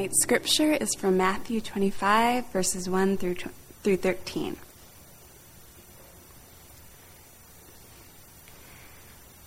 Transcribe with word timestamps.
Tonight's 0.00 0.22
scripture 0.22 0.72
is 0.72 0.94
from 0.94 1.18
Matthew 1.18 1.60
25, 1.60 2.50
verses 2.52 2.88
1 2.88 3.18
through, 3.18 3.34
through 3.82 3.98
13. 3.98 4.56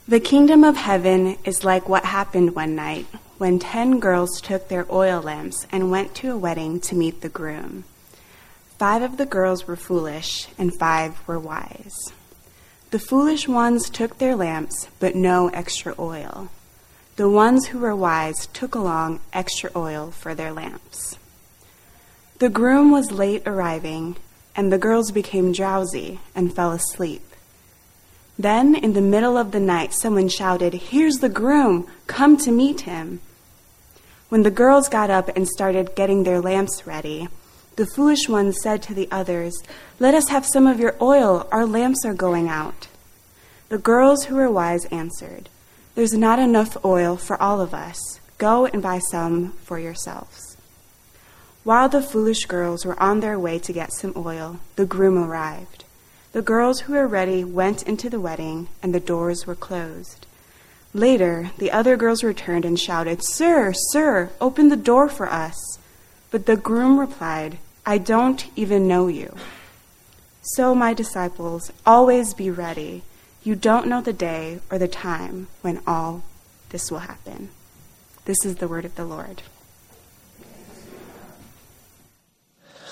The 0.07 0.19
kingdom 0.19 0.63
of 0.63 0.77
heaven 0.77 1.39
is 1.43 1.63
like 1.63 1.89
what 1.89 2.05
happened 2.05 2.55
one 2.55 2.75
night 2.75 3.07
when 3.39 3.57
ten 3.57 3.99
girls 3.99 4.39
took 4.39 4.67
their 4.67 4.85
oil 4.93 5.23
lamps 5.23 5.65
and 5.71 5.89
went 5.89 6.13
to 6.17 6.33
a 6.33 6.37
wedding 6.37 6.79
to 6.81 6.95
meet 6.95 7.21
the 7.21 7.29
groom. 7.29 7.85
Five 8.77 9.01
of 9.01 9.17
the 9.17 9.25
girls 9.25 9.65
were 9.65 9.75
foolish, 9.75 10.49
and 10.59 10.77
five 10.77 11.19
were 11.27 11.39
wise. 11.39 12.13
The 12.91 12.99
foolish 12.99 13.47
ones 13.47 13.89
took 13.89 14.19
their 14.19 14.35
lamps, 14.35 14.87
but 14.99 15.15
no 15.15 15.47
extra 15.47 15.95
oil. 15.97 16.51
The 17.15 17.29
ones 17.29 17.67
who 17.67 17.77
were 17.77 17.95
wise 17.95 18.47
took 18.53 18.73
along 18.73 19.19
extra 19.33 19.69
oil 19.75 20.09
for 20.09 20.33
their 20.33 20.51
lamps. 20.51 21.19
The 22.39 22.49
groom 22.49 22.89
was 22.89 23.11
late 23.11 23.43
arriving, 23.45 24.15
and 24.55 24.71
the 24.73 24.79
girls 24.79 25.11
became 25.11 25.51
drowsy 25.51 26.19
and 26.33 26.55
fell 26.55 26.71
asleep. 26.71 27.21
Then, 28.37 28.73
in 28.73 28.93
the 28.93 29.01
middle 29.01 29.37
of 29.37 29.51
the 29.51 29.59
night, 29.59 29.93
someone 29.93 30.27
shouted, 30.27 30.73
Here's 30.73 31.17
the 31.17 31.29
groom! 31.29 31.87
Come 32.07 32.35
to 32.37 32.51
meet 32.51 32.81
him! 32.81 33.21
When 34.29 34.41
the 34.41 34.49
girls 34.49 34.89
got 34.89 35.11
up 35.11 35.29
and 35.35 35.47
started 35.47 35.95
getting 35.95 36.23
their 36.23 36.41
lamps 36.41 36.87
ready, 36.87 37.27
the 37.75 37.85
foolish 37.85 38.27
ones 38.27 38.59
said 38.61 38.81
to 38.83 38.95
the 38.95 39.07
others, 39.11 39.53
Let 39.99 40.15
us 40.15 40.29
have 40.29 40.47
some 40.47 40.65
of 40.65 40.79
your 40.79 40.95
oil, 40.99 41.47
our 41.51 41.67
lamps 41.67 42.03
are 42.05 42.15
going 42.15 42.49
out. 42.49 42.87
The 43.69 43.77
girls 43.77 44.25
who 44.25 44.35
were 44.35 44.49
wise 44.49 44.85
answered, 44.85 45.49
there's 45.95 46.13
not 46.13 46.39
enough 46.39 46.83
oil 46.83 47.17
for 47.17 47.41
all 47.41 47.61
of 47.61 47.73
us. 47.73 48.19
Go 48.37 48.65
and 48.65 48.81
buy 48.81 48.99
some 48.99 49.51
for 49.63 49.77
yourselves. 49.77 50.57
While 51.63 51.87
the 51.87 52.01
foolish 52.01 52.45
girls 52.45 52.85
were 52.85 53.01
on 53.01 53.19
their 53.19 53.39
way 53.39 53.59
to 53.59 53.71
get 53.71 53.93
some 53.93 54.11
oil, 54.15 54.59
the 54.75 54.85
groom 54.85 55.17
arrived. 55.17 55.85
The 56.31 56.41
girls 56.41 56.81
who 56.81 56.93
were 56.93 57.07
ready 57.07 57.43
went 57.43 57.83
into 57.83 58.09
the 58.09 58.19
wedding, 58.19 58.67
and 58.81 58.93
the 58.93 58.99
doors 58.99 59.45
were 59.45 59.55
closed. 59.55 60.25
Later, 60.93 61.51
the 61.57 61.71
other 61.71 61.95
girls 61.95 62.23
returned 62.23 62.65
and 62.65 62.79
shouted, 62.79 63.23
Sir, 63.23 63.71
sir, 63.73 64.31
open 64.41 64.69
the 64.69 64.75
door 64.75 65.07
for 65.09 65.31
us. 65.31 65.55
But 66.31 66.47
the 66.47 66.57
groom 66.57 66.99
replied, 66.99 67.59
I 67.85 67.99
don't 67.99 68.45
even 68.55 68.87
know 68.87 69.07
you. 69.07 69.35
So, 70.41 70.73
my 70.73 70.93
disciples, 70.93 71.71
always 71.85 72.33
be 72.33 72.49
ready 72.49 73.03
you 73.43 73.55
don't 73.55 73.87
know 73.87 74.01
the 74.01 74.13
day 74.13 74.59
or 74.71 74.77
the 74.77 74.87
time 74.87 75.47
when 75.61 75.81
all 75.85 76.23
this 76.69 76.89
will 76.89 76.99
happen. 76.99 77.49
This 78.25 78.37
is 78.45 78.55
the 78.55 78.67
word 78.67 78.85
of 78.85 78.95
the 78.95 79.03
Lord. 79.03 79.41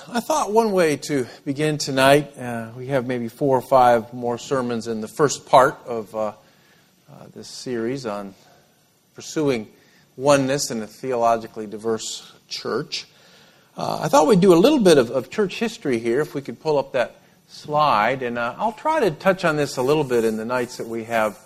I 0.10 0.20
thought 0.20 0.52
one 0.52 0.74
way 0.74 0.98
to 0.98 1.26
begin 1.46 1.78
tonight, 1.78 2.38
uh, 2.38 2.72
we 2.76 2.88
have 2.88 3.08
maybe 3.08 3.30
four 3.30 3.58
or 3.58 3.62
five 3.62 4.14
more 4.14 4.38
sermons 4.38 4.88
in 4.88 5.00
the 5.00 5.08
first 5.08 5.46
part 5.46 5.78
of 5.86 6.14
uh, 6.14 6.28
uh, 6.28 6.34
this 7.34 7.48
series 7.48 8.06
on 8.06 8.34
pursuing 9.16 9.70
oneness 10.18 10.70
in 10.70 10.82
a 10.82 10.88
theologically 10.88 11.66
diverse 11.66 12.30
church. 12.50 13.08
Uh, 13.78 14.00
I 14.02 14.10
thought 14.10 14.28
we'd 14.28 14.42
do 14.42 14.54
a 14.54 14.56
little 14.56 14.82
bit 14.82 14.98
of, 14.98 15.12
of 15.12 15.30
church 15.30 15.60
history 15.60 15.98
here, 15.98 16.20
if 16.20 16.36
we 16.36 16.42
could 16.42 16.60
pull 16.60 16.78
up 16.78 16.92
that 16.92 17.21
slide, 17.52 18.24
and 18.24 18.38
uh, 18.38 18.56
I'll 18.58 18.72
try 18.72 19.02
to 19.02 19.12
touch 19.12 19.44
on 19.44 19.58
this 19.58 19.76
a 19.76 19.82
little 19.82 20.06
bit 20.06 20.24
in 20.24 20.38
the 20.38 20.46
nights 20.46 20.78
that 20.78 20.88
we 20.88 21.04
have 21.04 21.38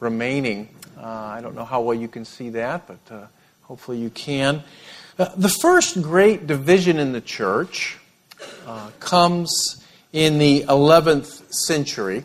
remaining. 0.00 0.68
Uh, 0.98 1.06
I 1.06 1.40
don't 1.40 1.54
know 1.54 1.64
how 1.64 1.80
well 1.80 1.96
you 1.96 2.08
can 2.08 2.26
see 2.26 2.50
that, 2.50 2.86
but 2.86 2.98
uh, 3.10 3.26
hopefully 3.62 3.98
you 3.98 4.10
can. 4.10 4.62
Uh, 5.18 5.30
the 5.34 5.48
first 5.48 6.02
great 6.02 6.46
division 6.46 6.98
in 6.98 7.12
the 7.12 7.22
church 7.22 7.96
uh, 8.66 8.90
comes 9.00 9.82
in 10.12 10.38
the 10.38 10.64
11th 10.68 11.52
century. 11.52 12.24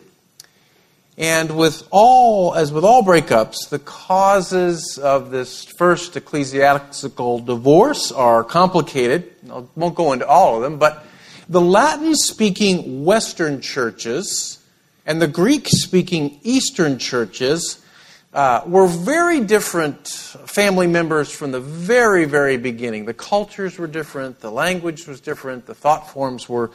And 1.16 1.56
with 1.56 1.88
all, 1.90 2.54
as 2.54 2.70
with 2.70 2.84
all 2.84 3.02
breakups, 3.02 3.70
the 3.70 3.78
causes 3.78 4.98
of 4.98 5.30
this 5.30 5.64
first 5.64 6.16
ecclesiastical 6.16 7.38
divorce 7.38 8.12
are 8.12 8.44
complicated. 8.44 9.32
I 9.50 9.64
won't 9.74 9.94
go 9.94 10.12
into 10.12 10.26
all 10.26 10.56
of 10.56 10.62
them, 10.62 10.78
but 10.78 11.06
the 11.52 11.60
Latin 11.60 12.14
speaking 12.14 13.04
Western 13.04 13.60
churches 13.60 14.58
and 15.04 15.20
the 15.20 15.28
Greek 15.28 15.68
speaking 15.68 16.40
Eastern 16.42 16.98
churches 16.98 17.84
uh, 18.32 18.62
were 18.66 18.86
very 18.86 19.38
different 19.40 20.08
family 20.08 20.86
members 20.86 21.30
from 21.30 21.52
the 21.52 21.60
very, 21.60 22.24
very 22.24 22.56
beginning. 22.56 23.04
The 23.04 23.12
cultures 23.12 23.78
were 23.78 23.86
different, 23.86 24.40
the 24.40 24.50
language 24.50 25.06
was 25.06 25.20
different, 25.20 25.66
the 25.66 25.74
thought 25.74 26.08
forms 26.08 26.48
were 26.48 26.70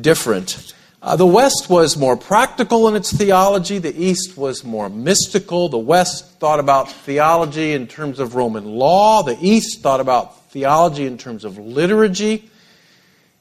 different. 0.00 0.72
Uh, 1.02 1.16
the 1.16 1.26
West 1.26 1.68
was 1.68 1.96
more 1.96 2.16
practical 2.16 2.86
in 2.86 2.94
its 2.94 3.12
theology, 3.12 3.78
the 3.78 4.00
East 4.00 4.36
was 4.36 4.62
more 4.62 4.88
mystical. 4.88 5.68
The 5.68 5.78
West 5.78 6.38
thought 6.38 6.60
about 6.60 6.88
theology 6.88 7.72
in 7.72 7.88
terms 7.88 8.20
of 8.20 8.36
Roman 8.36 8.66
law, 8.66 9.24
the 9.24 9.36
East 9.40 9.82
thought 9.82 9.98
about 9.98 10.48
theology 10.52 11.06
in 11.06 11.18
terms 11.18 11.44
of 11.44 11.58
liturgy. 11.58 12.51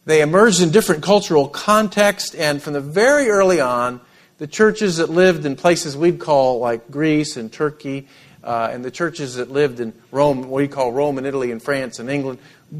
They 0.05 0.21
emerged 0.21 0.61
in 0.61 0.71
different 0.71 1.03
cultural 1.03 1.47
contexts, 1.47 2.33
and 2.35 2.61
from 2.61 2.73
the 2.73 2.81
very 2.81 3.29
early 3.29 3.61
on, 3.61 4.01
the 4.39 4.47
churches 4.47 4.97
that 4.97 5.09
lived 5.09 5.45
in 5.45 5.55
places 5.55 5.95
we'd 5.95 6.19
call 6.19 6.59
like 6.59 6.89
Greece 6.89 7.37
and 7.37 7.51
Turkey, 7.51 8.07
uh, 8.43 8.69
and 8.71 8.83
the 8.83 8.89
churches 8.89 9.35
that 9.35 9.51
lived 9.51 9.79
in 9.79 9.93
Rome, 10.09 10.49
what 10.49 10.61
we 10.61 10.67
call 10.67 10.91
Rome 10.91 11.19
and 11.19 11.27
Italy 11.27 11.51
and 11.51 11.61
France 11.61 11.99
and 11.99 12.09
England, 12.09 12.39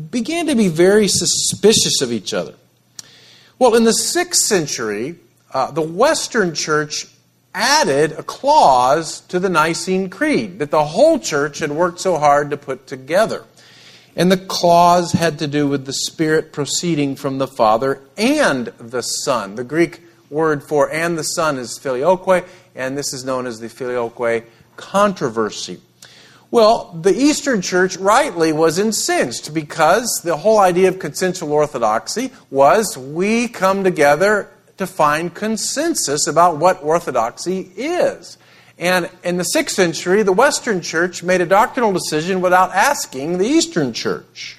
began 0.09 0.47
to 0.47 0.55
be 0.55 0.67
very 0.67 1.07
suspicious 1.07 2.01
of 2.01 2.11
each 2.11 2.33
other. 2.33 2.55
Well, 3.59 3.75
in 3.75 3.83
the 3.83 3.93
sixth 3.93 4.45
century, 4.45 5.17
uh, 5.53 5.69
the 5.69 5.81
Western 5.83 6.55
church 6.55 7.05
added 7.53 8.13
a 8.13 8.23
clause 8.23 9.21
to 9.21 9.39
the 9.39 9.49
Nicene 9.49 10.09
Creed 10.09 10.57
that 10.59 10.71
the 10.71 10.85
whole 10.85 11.19
church 11.19 11.59
had 11.59 11.69
worked 11.69 11.99
so 11.99 12.17
hard 12.17 12.49
to 12.49 12.57
put 12.57 12.87
together. 12.87 13.45
And 14.15 14.31
the 14.31 14.37
clause 14.37 15.13
had 15.13 15.39
to 15.39 15.47
do 15.47 15.67
with 15.67 15.85
the 15.85 15.93
Spirit 15.93 16.51
proceeding 16.51 17.15
from 17.15 17.37
the 17.37 17.47
Father 17.47 18.01
and 18.17 18.67
the 18.77 19.01
Son. 19.01 19.55
The 19.55 19.63
Greek 19.63 20.01
word 20.29 20.63
for 20.63 20.91
and 20.91 21.17
the 21.17 21.23
Son 21.23 21.57
is 21.57 21.77
filioque, 21.77 22.45
and 22.75 22.97
this 22.97 23.13
is 23.13 23.23
known 23.23 23.47
as 23.47 23.59
the 23.59 23.69
filioque 23.69 24.43
controversy. 24.75 25.79
Well, 26.49 26.99
the 27.01 27.13
Eastern 27.13 27.61
Church 27.61 27.95
rightly 27.95 28.51
was 28.51 28.77
incensed 28.77 29.53
because 29.53 30.19
the 30.23 30.35
whole 30.35 30.59
idea 30.59 30.89
of 30.89 30.99
consensual 30.99 31.53
orthodoxy 31.53 32.31
was 32.49 32.97
we 32.97 33.47
come 33.47 33.85
together 33.85 34.49
to 34.77 34.85
find 34.85 35.33
consensus 35.33 36.27
about 36.27 36.57
what 36.57 36.83
orthodoxy 36.83 37.71
is. 37.77 38.37
And 38.81 39.11
in 39.23 39.37
the 39.37 39.45
6th 39.55 39.69
century, 39.69 40.23
the 40.23 40.33
Western 40.33 40.81
Church 40.81 41.21
made 41.21 41.39
a 41.39 41.45
doctrinal 41.45 41.93
decision 41.93 42.41
without 42.41 42.71
asking 42.71 43.37
the 43.37 43.45
Eastern 43.45 43.93
Church. 43.93 44.57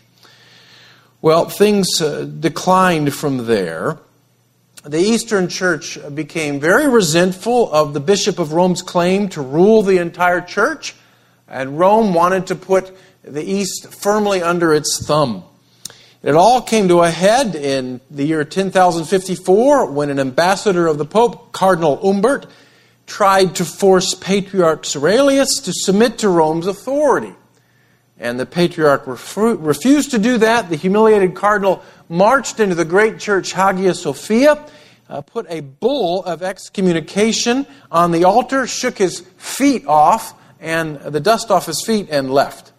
Well, 1.21 1.49
things 1.49 2.01
uh, 2.01 2.25
declined 2.25 3.13
from 3.15 3.47
there. 3.47 3.99
The 4.85 5.01
Eastern 5.01 5.49
Church 5.49 5.99
became 6.15 6.61
very 6.61 6.89
resentful 6.89 7.73
of 7.73 7.95
the 7.95 8.01
Bishop 8.01 8.39
of 8.39 8.53
Rome's 8.53 8.81
claim 8.81 9.29
to 9.31 9.43
rule 9.43 9.83
the 9.83 9.99
entire 9.99 10.41
church, 10.41 10.95
and 11.49 11.77
Rome 11.77 12.15
wanted 12.15 12.47
to 12.47 12.55
put 12.55 12.97
the 13.25 13.43
East 13.43 13.93
firmly 13.93 14.41
under 14.41 14.73
its 14.73 15.05
thumb. 15.05 15.43
It 16.23 16.37
all 16.37 16.63
came 16.63 16.87
to 16.89 17.01
a 17.01 17.11
head 17.11 17.57
in 17.57 18.01
the 18.09 18.25
year 18.25 18.45
10,054 18.45 19.91
when 19.91 20.11
an 20.11 20.21
ambassador 20.21 20.87
of 20.87 20.99
the 20.99 21.05
Pope, 21.05 21.51
Cardinal 21.51 21.97
Humbert, 21.97 22.47
tried 23.13 23.55
to 23.57 23.63
force 23.63 24.15
Patriarch 24.15 24.85
Cerularius 24.85 25.63
to 25.65 25.73
submit 25.75 26.17
to 26.21 26.31
Rome's 26.31 26.67
authority. 26.67 27.35
And 28.19 28.41
the 28.41 28.47
patriarch 28.47 29.07
refused 29.07 30.13
to 30.13 30.19
do 30.19 30.39
that. 30.39 30.71
The 30.71 30.77
humiliated 30.77 31.35
cardinal 31.35 31.83
marched 32.09 32.59
into 32.59 32.75
the 32.75 32.87
great 32.87 33.19
church 33.19 33.53
Hagia 33.53 33.93
Sophia, 33.95 34.65
uh, 35.11 35.21
put 35.21 35.45
a 35.51 35.61
bull 35.61 36.25
of 36.25 36.43
excommunication 36.43 37.67
on 37.91 38.13
the 38.13 38.25
altar, 38.25 38.67
shook 38.67 38.97
his 38.97 39.21
feet 39.37 39.87
off, 39.87 40.33
and 40.59 40.99
the 40.99 41.21
dust 41.21 41.51
off 41.51 41.67
his 41.67 41.85
feet, 41.85 42.09
and 42.11 42.33
left. 42.33 42.73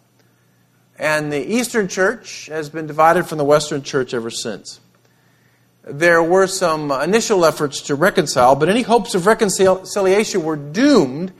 And 0.98 1.32
the 1.32 1.46
Eastern 1.46 1.88
Church 1.88 2.48
has 2.48 2.72
been 2.72 2.88
divided 2.88 3.28
from 3.28 3.38
the 3.38 3.46
Western 3.46 3.84
Church 3.84 4.16
ever 4.16 4.32
since 4.32 4.80
there 5.84 6.24
were 6.24 6.48
some 6.48 6.92
initial 6.92 7.46
efforts 7.46 7.82
to 7.84 7.96
reconcile, 7.96 8.56
but 8.56 8.70
any 8.70 8.84
hopes 8.84 9.16
of 9.16 9.26
reconciliation 9.26 10.44
were 10.44 10.56
doomed 10.56 11.34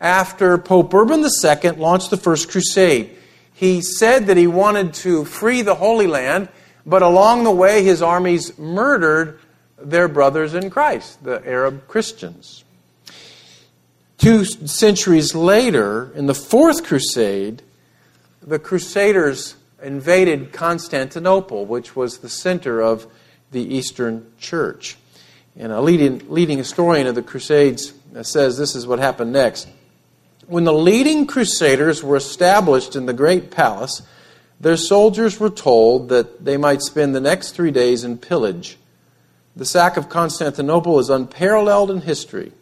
after 0.00 0.58
Pope 0.58 0.92
Urban 0.92 1.24
II 1.24 1.70
launched 1.72 2.10
the 2.10 2.16
First 2.16 2.50
Crusade. 2.50 3.16
He 3.54 3.80
said 3.80 4.26
that 4.26 4.36
he 4.36 4.46
wanted 4.46 4.92
to 4.94 5.24
free 5.24 5.62
the 5.62 5.74
Holy 5.74 6.06
Land, 6.06 6.50
but 6.84 7.02
along 7.02 7.44
the 7.44 7.50
way, 7.50 7.82
his 7.82 8.02
armies 8.02 8.58
murdered 8.58 9.40
their 9.78 10.08
brothers 10.08 10.52
in 10.52 10.68
Christ, 10.68 11.24
the 11.24 11.46
Arab 11.46 11.88
Christians. 11.88 12.64
Two 14.18 14.44
centuries 14.44 15.34
later, 15.34 16.12
in 16.14 16.26
the 16.26 16.34
Fourth 16.34 16.84
Crusade, 16.84 17.62
the 18.42 18.58
Crusaders 18.58 19.56
invaded 19.82 20.52
Constantinople, 20.52 21.64
which 21.64 21.96
was 21.96 22.18
the 22.18 22.28
center 22.28 22.80
of 22.80 23.06
the 23.50 23.62
Eastern 23.62 24.30
Church. 24.38 24.96
And 25.56 25.72
a 25.72 25.80
leading, 25.80 26.22
leading 26.28 26.58
historian 26.58 27.06
of 27.06 27.14
the 27.14 27.22
Crusades 27.22 27.94
uh, 28.14 28.22
says 28.22 28.58
this 28.58 28.74
is 28.74 28.86
what 28.86 28.98
happened 28.98 29.32
next. 29.32 29.68
When 30.46 30.64
the 30.64 30.72
leading 30.72 31.26
crusaders 31.26 32.02
were 32.02 32.16
established 32.16 32.94
in 32.94 33.06
the 33.06 33.12
great 33.12 33.50
palace, 33.50 34.02
their 34.60 34.76
soldiers 34.76 35.40
were 35.40 35.50
told 35.50 36.08
that 36.10 36.44
they 36.44 36.56
might 36.56 36.82
spend 36.82 37.14
the 37.14 37.20
next 37.20 37.52
three 37.52 37.70
days 37.70 38.04
in 38.04 38.18
pillage. 38.18 38.78
The 39.56 39.64
sack 39.64 39.96
of 39.96 40.08
Constantinople 40.08 40.98
is 40.98 41.10
unparalleled 41.10 41.90
in 41.90 42.02
history. 42.02 42.52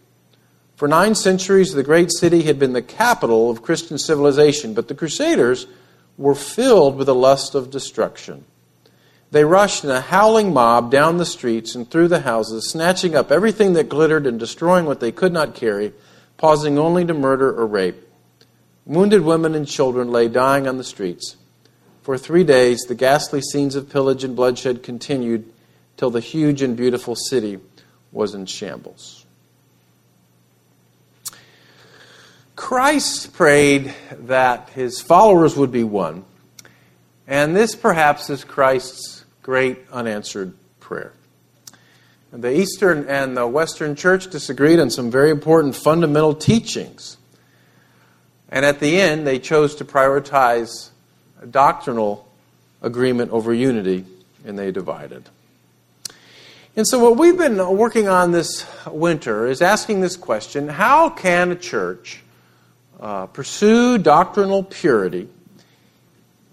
For 0.77 0.89
nine 0.89 1.15
centuries, 1.15 1.73
the 1.73 1.83
great 1.83 2.11
city 2.11 2.43
had 2.43 2.59
been 2.59 2.73
the 2.73 2.83
capital 2.83 3.51
of 3.51 3.63
Christian 3.63 3.99
civilization, 3.99 4.75
but 4.75 4.89
the 4.89 4.95
Crusaders 4.95 5.67
were 6.17 6.35
filled 6.35 6.97
with 6.97 7.09
a 7.09 7.15
lust 7.15 7.55
of 7.55 7.71
destruction. 7.71 8.45
They 9.35 9.45
rushed 9.45 9.83
in 9.83 9.91
a 9.91 10.01
howling 10.01 10.53
mob 10.53 10.93
down 10.93 11.17
the 11.17 11.27
streets 11.27 11.75
and 11.75 11.91
through 11.91 12.07
the 12.07 12.21
houses, 12.21 12.71
snatching 12.71 13.17
up 13.17 13.33
everything 13.33 13.73
that 13.73 13.89
glittered 13.89 14.29
and 14.29 14.39
destroying 14.39 14.85
what 14.85 15.01
they 15.01 15.11
could 15.11 15.33
not 15.33 15.57
carry, 15.57 15.93
pausing 16.37 16.79
only 16.79 17.05
to 17.05 17.15
murder 17.15 17.53
or 17.53 17.67
rape. 17.67 17.97
Wounded 18.87 19.23
women 19.23 19.57
and 19.57 19.67
children 19.67 20.13
lay 20.13 20.29
dying 20.29 20.69
on 20.69 20.79
the 20.79 20.85
streets. 20.85 21.35
For 22.05 22.17
three 22.17 22.45
days, 22.45 22.83
the 22.83 22.95
ghastly 22.95 23.41
scenes 23.41 23.75
of 23.75 23.91
pillage 23.91 24.23
and 24.23 24.37
bloodshed 24.37 24.85
continued 24.85 25.53
till 25.97 26.11
the 26.11 26.21
huge 26.21 26.63
and 26.63 26.77
beautiful 26.77 27.17
city 27.17 27.59
was 28.13 28.35
in 28.35 28.47
shambles. 28.47 29.27
Christ 32.55 33.33
prayed 33.33 33.97
that 34.13 34.69
his 34.69 35.01
followers 35.01 35.57
would 35.57 35.73
be 35.73 35.83
one, 35.83 36.25
and 37.27 37.57
this 37.57 37.75
perhaps 37.75 38.31
is 38.31 38.45
Christ's 38.45 39.24
great 39.45 39.79
unanswered 39.93 40.55
prayer. 40.81 41.13
The 42.33 42.59
Eastern 42.59 43.07
and 43.09 43.37
the 43.37 43.47
Western 43.47 43.95
Church 43.95 44.29
disagreed 44.29 44.81
on 44.81 44.89
some 44.89 45.11
very 45.11 45.31
important 45.31 45.77
fundamental 45.77 46.35
teachings. 46.35 47.19
And 48.49 48.65
at 48.65 48.81
the 48.81 48.99
end, 48.99 49.27
they 49.27 49.39
chose 49.39 49.77
to 49.77 49.85
prioritize 49.85 50.89
doctrinal 51.49 52.27
agreement 52.81 53.33
over 53.33 53.53
unity, 53.53 54.07
and 54.47 54.59
they 54.59 54.73
divided. 54.73 55.29
And 56.75 56.89
so, 56.89 56.99
what 56.99 57.19
we've 57.19 57.37
been 57.37 57.59
working 57.77 58.09
on 58.09 58.33
this 58.33 58.67
winter 58.89 59.47
is 59.47 59.61
asking 59.61 60.01
this 60.01 60.17
question 60.17 60.69
How 60.69 61.11
can 61.11 61.53
a 61.53 61.57
church 61.57 62.23
uh, 62.99 63.27
pursue 63.27 63.99
doctrinal 63.99 64.63
purity 64.63 65.29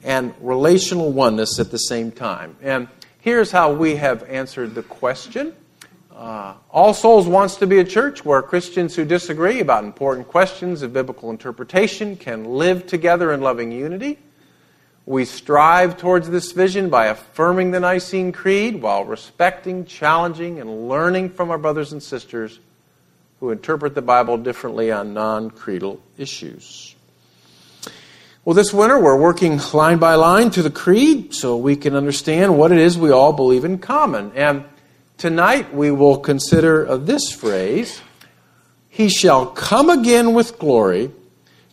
and 0.03 0.33
relational 0.39 1.11
oneness 1.11 1.59
at 1.59 1.71
the 1.71 1.77
same 1.77 2.11
time? 2.11 2.55
And 2.61 2.87
here's 3.19 3.51
how 3.51 3.73
we 3.73 3.95
have 3.95 4.23
answered 4.23 4.75
the 4.75 4.83
question. 4.83 5.55
Uh, 6.15 6.53
All 6.69 6.93
Souls 6.93 7.27
wants 7.27 7.55
to 7.57 7.67
be 7.67 7.79
a 7.79 7.83
church 7.83 8.23
where 8.23 8.41
Christians 8.41 8.95
who 8.95 9.05
disagree 9.05 9.59
about 9.59 9.83
important 9.83 10.27
questions 10.27 10.81
of 10.81 10.93
biblical 10.93 11.29
interpretation 11.29 12.15
can 12.15 12.45
live 12.45 12.85
together 12.85 13.33
in 13.33 13.41
loving 13.41 13.71
unity. 13.71 14.19
We 15.05 15.25
strive 15.25 15.97
towards 15.97 16.29
this 16.29 16.51
vision 16.51 16.89
by 16.89 17.07
affirming 17.07 17.71
the 17.71 17.79
Nicene 17.79 18.31
Creed 18.31 18.81
while 18.81 19.03
respecting, 19.03 19.85
challenging, 19.85 20.59
and 20.59 20.87
learning 20.87 21.31
from 21.31 21.49
our 21.49 21.57
brothers 21.57 21.91
and 21.91 22.03
sisters 22.03 22.59
who 23.39 23.49
interpret 23.49 23.95
the 23.95 24.03
Bible 24.03 24.37
differently 24.37 24.91
on 24.91 25.15
non 25.15 25.49
creedal 25.49 25.99
issues. 26.17 26.90
Well, 28.43 28.55
this 28.55 28.73
winter 28.73 28.97
we're 28.97 29.19
working 29.19 29.59
line 29.71 29.99
by 29.99 30.15
line 30.15 30.49
through 30.49 30.63
the 30.63 30.71
Creed 30.71 31.31
so 31.35 31.57
we 31.57 31.75
can 31.75 31.95
understand 31.95 32.57
what 32.57 32.71
it 32.71 32.79
is 32.79 32.97
we 32.97 33.11
all 33.11 33.33
believe 33.33 33.63
in 33.63 33.77
common. 33.77 34.31
And 34.33 34.65
tonight 35.19 35.75
we 35.75 35.91
will 35.91 36.17
consider 36.17 36.87
uh, 36.87 36.97
this 36.97 37.31
phrase 37.31 38.01
He 38.89 39.09
shall 39.09 39.45
come 39.45 39.91
again 39.91 40.33
with 40.33 40.57
glory 40.57 41.11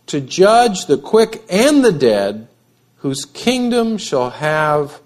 to 0.05 0.21
judge 0.21 0.85
the 0.85 0.99
quick 0.99 1.43
and 1.49 1.83
the 1.83 1.91
dead 1.91 2.47
whose 2.97 3.25
kingdom 3.25 3.97
shall 3.97 4.29
have 4.29 5.01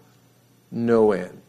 no 0.70 1.14
end. 1.14 1.42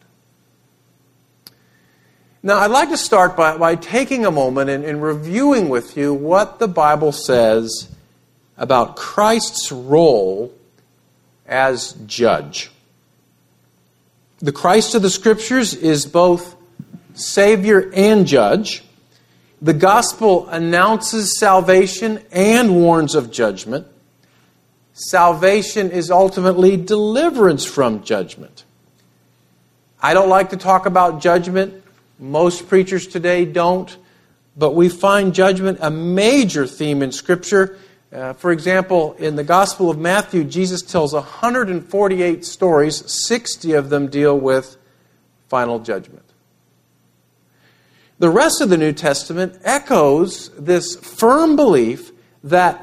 Now, 2.41 2.59
I'd 2.59 2.71
like 2.71 2.87
to 2.89 2.97
start 2.97 3.35
by, 3.35 3.57
by 3.57 3.75
taking 3.75 4.25
a 4.25 4.31
moment 4.31 4.69
and, 4.69 4.85
and 4.85 5.03
reviewing 5.03 5.67
with 5.67 5.97
you 5.97 6.13
what 6.13 6.59
the 6.59 6.69
Bible 6.69 7.11
says 7.11 7.89
about 8.57 8.95
Christ's 8.95 9.71
role 9.71 10.53
as 11.45 11.93
judge. 12.05 12.71
The 14.39 14.51
Christ 14.51 14.95
of 14.95 15.01
the 15.01 15.09
Scriptures 15.09 15.73
is 15.73 16.05
both 16.05 16.55
Savior 17.13 17.91
and 17.93 18.27
Judge. 18.27 18.83
The 19.61 19.73
gospel 19.73 20.47
announces 20.49 21.39
salvation 21.39 22.21
and 22.31 22.75
warns 22.75 23.15
of 23.15 23.31
judgment 23.31 23.87
salvation 24.95 25.91
is 25.91 26.09
ultimately 26.09 26.77
deliverance 26.77 27.65
from 27.65 28.03
judgment. 28.03 28.63
I 30.01 30.13
don't 30.13 30.29
like 30.29 30.49
to 30.51 30.57
talk 30.57 30.85
about 30.85 31.21
judgment. 31.21 31.83
Most 32.17 32.67
preachers 32.69 33.05
today 33.05 33.45
don't. 33.45 33.95
But 34.57 34.71
we 34.71 34.87
find 34.87 35.33
judgment 35.33 35.79
a 35.81 35.91
major 35.91 36.65
theme 36.65 37.01
in 37.01 37.11
Scripture. 37.11 37.77
Uh, 38.15 38.31
for 38.31 38.53
example, 38.53 39.11
in 39.19 39.35
the 39.35 39.43
Gospel 39.43 39.89
of 39.89 39.97
Matthew, 39.97 40.45
Jesus 40.45 40.81
tells 40.81 41.11
148 41.11 42.45
stories, 42.45 43.03
60 43.27 43.73
of 43.73 43.89
them 43.89 44.07
deal 44.07 44.39
with 44.39 44.77
final 45.49 45.79
judgment. 45.79 46.23
The 48.17 48.29
rest 48.29 48.61
of 48.61 48.69
the 48.69 48.77
New 48.77 48.93
Testament 48.93 49.59
echoes 49.65 50.49
this 50.57 50.95
firm 50.95 51.57
belief 51.57 52.13
that 52.45 52.81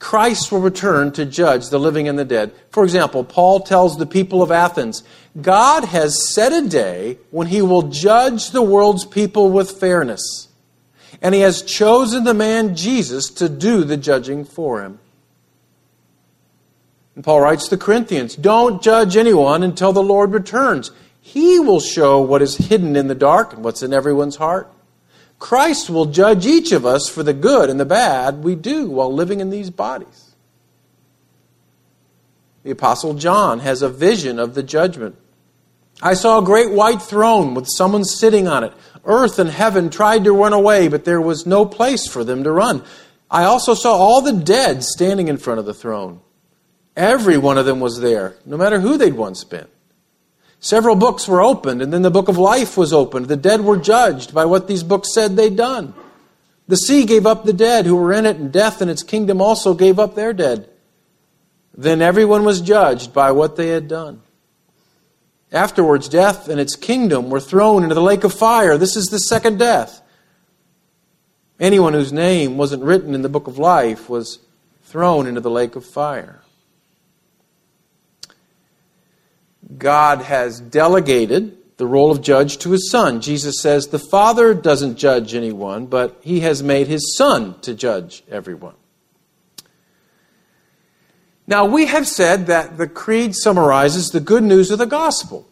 Christ 0.00 0.50
will 0.50 0.60
return 0.60 1.12
to 1.12 1.24
judge 1.24 1.68
the 1.68 1.78
living 1.78 2.08
and 2.08 2.18
the 2.18 2.24
dead. 2.24 2.50
For 2.70 2.82
example, 2.82 3.22
Paul 3.22 3.60
tells 3.60 3.96
the 3.96 4.06
people 4.06 4.42
of 4.42 4.50
Athens 4.50 5.04
God 5.40 5.84
has 5.84 6.34
set 6.34 6.52
a 6.52 6.68
day 6.68 7.18
when 7.30 7.46
he 7.46 7.62
will 7.62 7.82
judge 7.82 8.50
the 8.50 8.62
world's 8.62 9.04
people 9.04 9.52
with 9.52 9.78
fairness. 9.78 10.48
And 11.20 11.34
he 11.34 11.42
has 11.42 11.62
chosen 11.62 12.24
the 12.24 12.34
man 12.34 12.74
Jesus 12.74 13.28
to 13.30 13.48
do 13.48 13.84
the 13.84 13.96
judging 13.96 14.44
for 14.44 14.82
him. 14.82 14.98
And 17.14 17.24
Paul 17.24 17.40
writes 17.40 17.64
to 17.64 17.76
the 17.76 17.84
Corinthians 17.84 18.36
Don't 18.36 18.82
judge 18.82 19.16
anyone 19.16 19.62
until 19.62 19.92
the 19.92 20.02
Lord 20.02 20.32
returns. 20.32 20.90
He 21.20 21.60
will 21.60 21.80
show 21.80 22.20
what 22.20 22.42
is 22.42 22.56
hidden 22.56 22.96
in 22.96 23.08
the 23.08 23.14
dark 23.14 23.52
and 23.52 23.62
what's 23.62 23.82
in 23.82 23.92
everyone's 23.92 24.36
heart. 24.36 24.72
Christ 25.38 25.90
will 25.90 26.06
judge 26.06 26.46
each 26.46 26.72
of 26.72 26.86
us 26.86 27.08
for 27.08 27.22
the 27.22 27.32
good 27.32 27.68
and 27.68 27.78
the 27.78 27.84
bad 27.84 28.44
we 28.44 28.54
do 28.54 28.88
while 28.88 29.12
living 29.12 29.40
in 29.40 29.50
these 29.50 29.70
bodies. 29.70 30.34
The 32.62 32.70
Apostle 32.70 33.14
John 33.14 33.58
has 33.58 33.82
a 33.82 33.88
vision 33.88 34.38
of 34.38 34.54
the 34.54 34.62
judgment. 34.62 35.16
I 36.00 36.14
saw 36.14 36.38
a 36.38 36.44
great 36.44 36.70
white 36.70 37.02
throne 37.02 37.54
with 37.54 37.68
someone 37.68 38.04
sitting 38.04 38.46
on 38.48 38.64
it. 38.64 38.72
Earth 39.04 39.38
and 39.38 39.50
heaven 39.50 39.90
tried 39.90 40.24
to 40.24 40.32
run 40.32 40.52
away, 40.52 40.88
but 40.88 41.04
there 41.04 41.20
was 41.20 41.46
no 41.46 41.64
place 41.64 42.06
for 42.06 42.24
them 42.24 42.44
to 42.44 42.52
run. 42.52 42.84
I 43.30 43.44
also 43.44 43.74
saw 43.74 43.94
all 43.94 44.20
the 44.20 44.32
dead 44.32 44.84
standing 44.84 45.28
in 45.28 45.38
front 45.38 45.58
of 45.58 45.66
the 45.66 45.74
throne. 45.74 46.20
Every 46.96 47.38
one 47.38 47.58
of 47.58 47.66
them 47.66 47.80
was 47.80 48.00
there, 48.00 48.36
no 48.44 48.56
matter 48.56 48.80
who 48.80 48.96
they'd 48.96 49.14
once 49.14 49.44
been. 49.44 49.66
Several 50.60 50.94
books 50.94 51.26
were 51.26 51.42
opened, 51.42 51.82
and 51.82 51.92
then 51.92 52.02
the 52.02 52.10
book 52.10 52.28
of 52.28 52.38
life 52.38 52.76
was 52.76 52.92
opened. 52.92 53.26
The 53.26 53.36
dead 53.36 53.62
were 53.62 53.76
judged 53.76 54.32
by 54.32 54.44
what 54.44 54.68
these 54.68 54.84
books 54.84 55.12
said 55.12 55.34
they'd 55.34 55.56
done. 55.56 55.94
The 56.68 56.76
sea 56.76 57.04
gave 57.04 57.26
up 57.26 57.44
the 57.44 57.52
dead 57.52 57.84
who 57.86 57.96
were 57.96 58.12
in 58.12 58.26
it, 58.26 58.36
and 58.36 58.52
death 58.52 58.80
and 58.80 58.90
its 58.90 59.02
kingdom 59.02 59.40
also 59.40 59.74
gave 59.74 59.98
up 59.98 60.14
their 60.14 60.32
dead. 60.32 60.68
Then 61.76 62.00
everyone 62.00 62.44
was 62.44 62.60
judged 62.60 63.12
by 63.12 63.32
what 63.32 63.56
they 63.56 63.68
had 63.68 63.88
done. 63.88 64.21
Afterwards, 65.52 66.08
death 66.08 66.48
and 66.48 66.58
its 66.58 66.76
kingdom 66.76 67.28
were 67.28 67.40
thrown 67.40 67.82
into 67.82 67.94
the 67.94 68.02
lake 68.02 68.24
of 68.24 68.32
fire. 68.32 68.78
This 68.78 68.96
is 68.96 69.08
the 69.08 69.18
second 69.18 69.58
death. 69.58 70.00
Anyone 71.60 71.92
whose 71.92 72.12
name 72.12 72.56
wasn't 72.56 72.82
written 72.82 73.14
in 73.14 73.22
the 73.22 73.28
book 73.28 73.46
of 73.46 73.58
life 73.58 74.08
was 74.08 74.38
thrown 74.82 75.26
into 75.26 75.40
the 75.40 75.50
lake 75.50 75.76
of 75.76 75.84
fire. 75.84 76.42
God 79.78 80.22
has 80.22 80.58
delegated 80.58 81.56
the 81.76 81.86
role 81.86 82.10
of 82.10 82.22
judge 82.22 82.58
to 82.58 82.70
his 82.70 82.90
son. 82.90 83.20
Jesus 83.20 83.60
says 83.60 83.88
the 83.88 83.98
Father 83.98 84.54
doesn't 84.54 84.96
judge 84.96 85.34
anyone, 85.34 85.86
but 85.86 86.18
he 86.22 86.40
has 86.40 86.62
made 86.62 86.88
his 86.88 87.16
son 87.16 87.58
to 87.60 87.74
judge 87.74 88.22
everyone. 88.30 88.74
Now, 91.46 91.64
we 91.64 91.86
have 91.86 92.06
said 92.06 92.46
that 92.46 92.78
the 92.78 92.86
Creed 92.86 93.34
summarizes 93.34 94.10
the 94.10 94.20
good 94.20 94.44
news 94.44 94.70
of 94.70 94.78
the 94.78 94.86
gospel. 94.86 95.48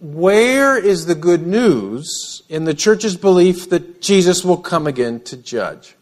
Where 0.00 0.78
is 0.78 1.04
the 1.04 1.14
good 1.14 1.46
news 1.46 2.42
in 2.48 2.64
the 2.64 2.72
church's 2.72 3.16
belief 3.16 3.68
that 3.68 4.00
Jesus 4.00 4.42
will 4.44 4.56
come 4.56 4.86
again 4.86 5.20
to 5.24 5.36
judge? 5.36 5.94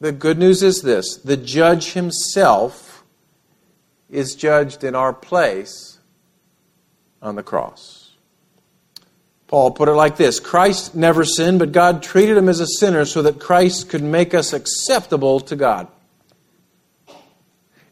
The 0.00 0.12
good 0.12 0.38
news 0.38 0.62
is 0.62 0.82
this 0.82 1.16
the 1.16 1.38
judge 1.38 1.92
himself 1.92 3.04
is 4.10 4.34
judged 4.34 4.84
in 4.84 4.94
our 4.94 5.14
place 5.14 5.98
on 7.22 7.36
the 7.36 7.42
cross. 7.42 8.12
Paul 9.46 9.70
put 9.70 9.88
it 9.88 9.92
like 9.92 10.18
this 10.18 10.40
Christ 10.40 10.94
never 10.94 11.24
sinned, 11.24 11.58
but 11.58 11.72
God 11.72 12.02
treated 12.02 12.36
him 12.36 12.50
as 12.50 12.60
a 12.60 12.66
sinner 12.66 13.06
so 13.06 13.22
that 13.22 13.40
Christ 13.40 13.88
could 13.88 14.02
make 14.02 14.34
us 14.34 14.52
acceptable 14.52 15.40
to 15.40 15.56
God. 15.56 15.88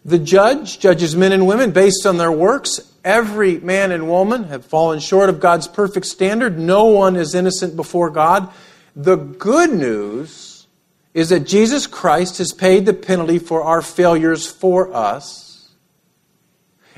The 0.05 0.19
judge 0.19 0.81
judges 0.81 1.15
men 1.15 1.33
and 1.33 1.47
women 1.47 1.71
based 1.71 2.07
on 2.07 2.17
their 2.17 2.33
works. 2.33 2.81
Every 3.05 3.59
man 3.59 3.93
and 3.93 4.09
woman 4.09 4.45
have 4.45 4.65
fallen 4.65 4.99
short 4.99 5.29
of 5.29 5.41
God's 5.41 5.69
perfect 5.69 6.07
standard. 6.07 6.59
No 6.59 6.85
one 6.85 7.17
is 7.17 7.35
innocent 7.35 7.77
before 7.77 8.11
God. 8.11 8.53
The 8.97 9.17
good 9.17 9.71
news 9.71 10.67
is 11.15 11.29
that 11.29 11.47
Jesus 11.47 11.87
Christ 11.87 12.39
has 12.39 12.53
paid 12.53 12.87
the 12.87 12.95
penalty 12.95 13.39
for 13.39 13.63
our 13.63 13.83
failures 13.83 14.51
for 14.51 14.93
us. 14.95 15.71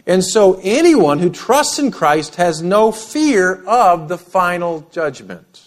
And 0.06 0.22
so 0.24 0.60
anyone 0.62 1.18
who 1.18 1.30
trusts 1.30 1.78
in 1.78 1.90
Christ 1.90 2.36
has 2.36 2.62
no 2.62 2.92
fear 2.92 3.64
of 3.64 4.08
the 4.08 4.18
final 4.18 4.82
judgment. 4.92 5.63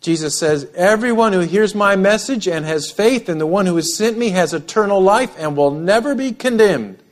Jesus 0.00 0.38
says, 0.38 0.66
Everyone 0.74 1.32
who 1.32 1.40
hears 1.40 1.74
my 1.74 1.94
message 1.94 2.48
and 2.48 2.64
has 2.64 2.90
faith 2.90 3.28
in 3.28 3.38
the 3.38 3.46
one 3.46 3.66
who 3.66 3.76
has 3.76 3.96
sent 3.96 4.16
me 4.16 4.30
has 4.30 4.54
eternal 4.54 5.00
life 5.00 5.34
and 5.38 5.56
will 5.56 5.70
never 5.70 6.14
be 6.14 6.32
condemned. 6.32 7.02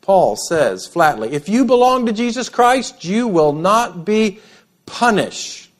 Paul 0.00 0.36
says 0.36 0.86
flatly, 0.86 1.32
If 1.32 1.48
you 1.48 1.64
belong 1.64 2.06
to 2.06 2.12
Jesus 2.12 2.48
Christ, 2.48 3.04
you 3.04 3.28
will 3.28 3.52
not 3.52 4.04
be 4.04 4.40
punished. 4.86 5.70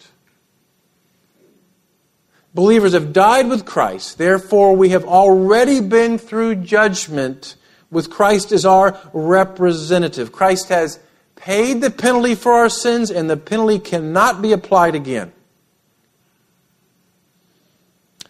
Believers 2.52 2.92
have 2.92 3.12
died 3.12 3.49
with 3.49 3.64
Christ. 3.64 4.18
Therefore, 4.18 4.75
we 4.75 4.88
have 4.90 5.04
already 5.04 5.80
been 5.80 6.18
through 6.18 6.56
judgment 6.56 7.54
with 7.90 8.11
Christ 8.11 8.50
as 8.50 8.64
our 8.64 8.99
representative. 9.12 10.32
Christ 10.32 10.70
has 10.70 10.99
paid 11.37 11.81
the 11.81 11.90
penalty 11.90 12.35
for 12.35 12.52
our 12.52 12.69
sins, 12.69 13.11
and 13.11 13.31
the 13.31 13.37
penalty 13.37 13.78
cannot 13.78 14.43
be 14.43 14.52
applied 14.52 14.95
again. 14.95 15.33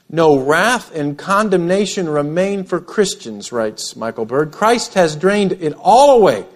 No 0.09 0.39
wrath 0.39 0.95
and 0.95 1.19
condemnation 1.19 2.09
remain 2.09 2.65
for 2.65 2.81
Christians, 2.81 3.51
writes 3.51 3.97
Michael 3.97 4.25
Bird. 4.25 4.53
Christ 4.53 4.95
has 4.95 5.17
drained 5.17 5.53
it 5.53 5.75
all 5.79 6.19
away, 6.19 6.47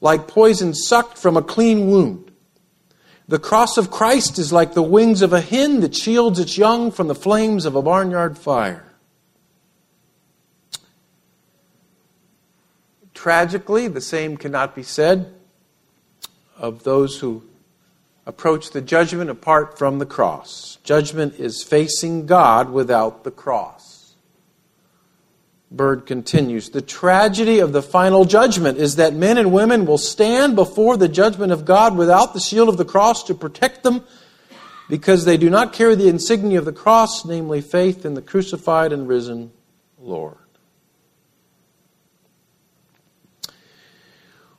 like 0.00 0.26
poison 0.26 0.74
sucked 0.74 1.18
from 1.18 1.36
a 1.36 1.42
clean 1.42 1.88
wound. 1.88 2.30
The 3.28 3.38
cross 3.38 3.76
of 3.76 3.90
Christ 3.90 4.38
is 4.38 4.52
like 4.52 4.74
the 4.74 4.82
wings 4.82 5.22
of 5.22 5.32
a 5.32 5.40
hen 5.40 5.80
that 5.80 5.94
shields 5.94 6.38
its 6.38 6.56
young 6.56 6.90
from 6.90 7.08
the 7.08 7.14
flames 7.14 7.64
of 7.64 7.74
a 7.74 7.82
barnyard 7.82 8.38
fire. 8.38 8.84
Tragically, 13.14 13.88
the 13.88 14.00
same 14.00 14.36
cannot 14.36 14.74
be 14.74 14.84
said 14.84 15.35
of 16.58 16.84
those 16.84 17.20
who 17.20 17.42
approach 18.26 18.70
the 18.70 18.80
judgment 18.80 19.30
apart 19.30 19.78
from 19.78 19.98
the 19.98 20.06
cross. 20.06 20.78
Judgment 20.82 21.38
is 21.38 21.62
facing 21.62 22.26
God 22.26 22.70
without 22.70 23.24
the 23.24 23.30
cross. 23.30 24.14
Bird 25.70 26.06
continues 26.06 26.70
The 26.70 26.80
tragedy 26.80 27.58
of 27.58 27.72
the 27.72 27.82
final 27.82 28.24
judgment 28.24 28.78
is 28.78 28.96
that 28.96 29.14
men 29.14 29.36
and 29.38 29.52
women 29.52 29.84
will 29.84 29.98
stand 29.98 30.54
before 30.56 30.96
the 30.96 31.08
judgment 31.08 31.52
of 31.52 31.64
God 31.64 31.96
without 31.96 32.34
the 32.34 32.40
shield 32.40 32.68
of 32.68 32.76
the 32.76 32.84
cross 32.84 33.24
to 33.24 33.34
protect 33.34 33.82
them 33.82 34.04
because 34.88 35.24
they 35.24 35.36
do 35.36 35.50
not 35.50 35.72
carry 35.72 35.94
the 35.94 36.08
insignia 36.08 36.58
of 36.58 36.64
the 36.64 36.72
cross, 36.72 37.24
namely 37.24 37.60
faith 37.60 38.04
in 38.04 38.14
the 38.14 38.22
crucified 38.22 38.92
and 38.92 39.08
risen 39.08 39.50
Lord. 39.98 40.36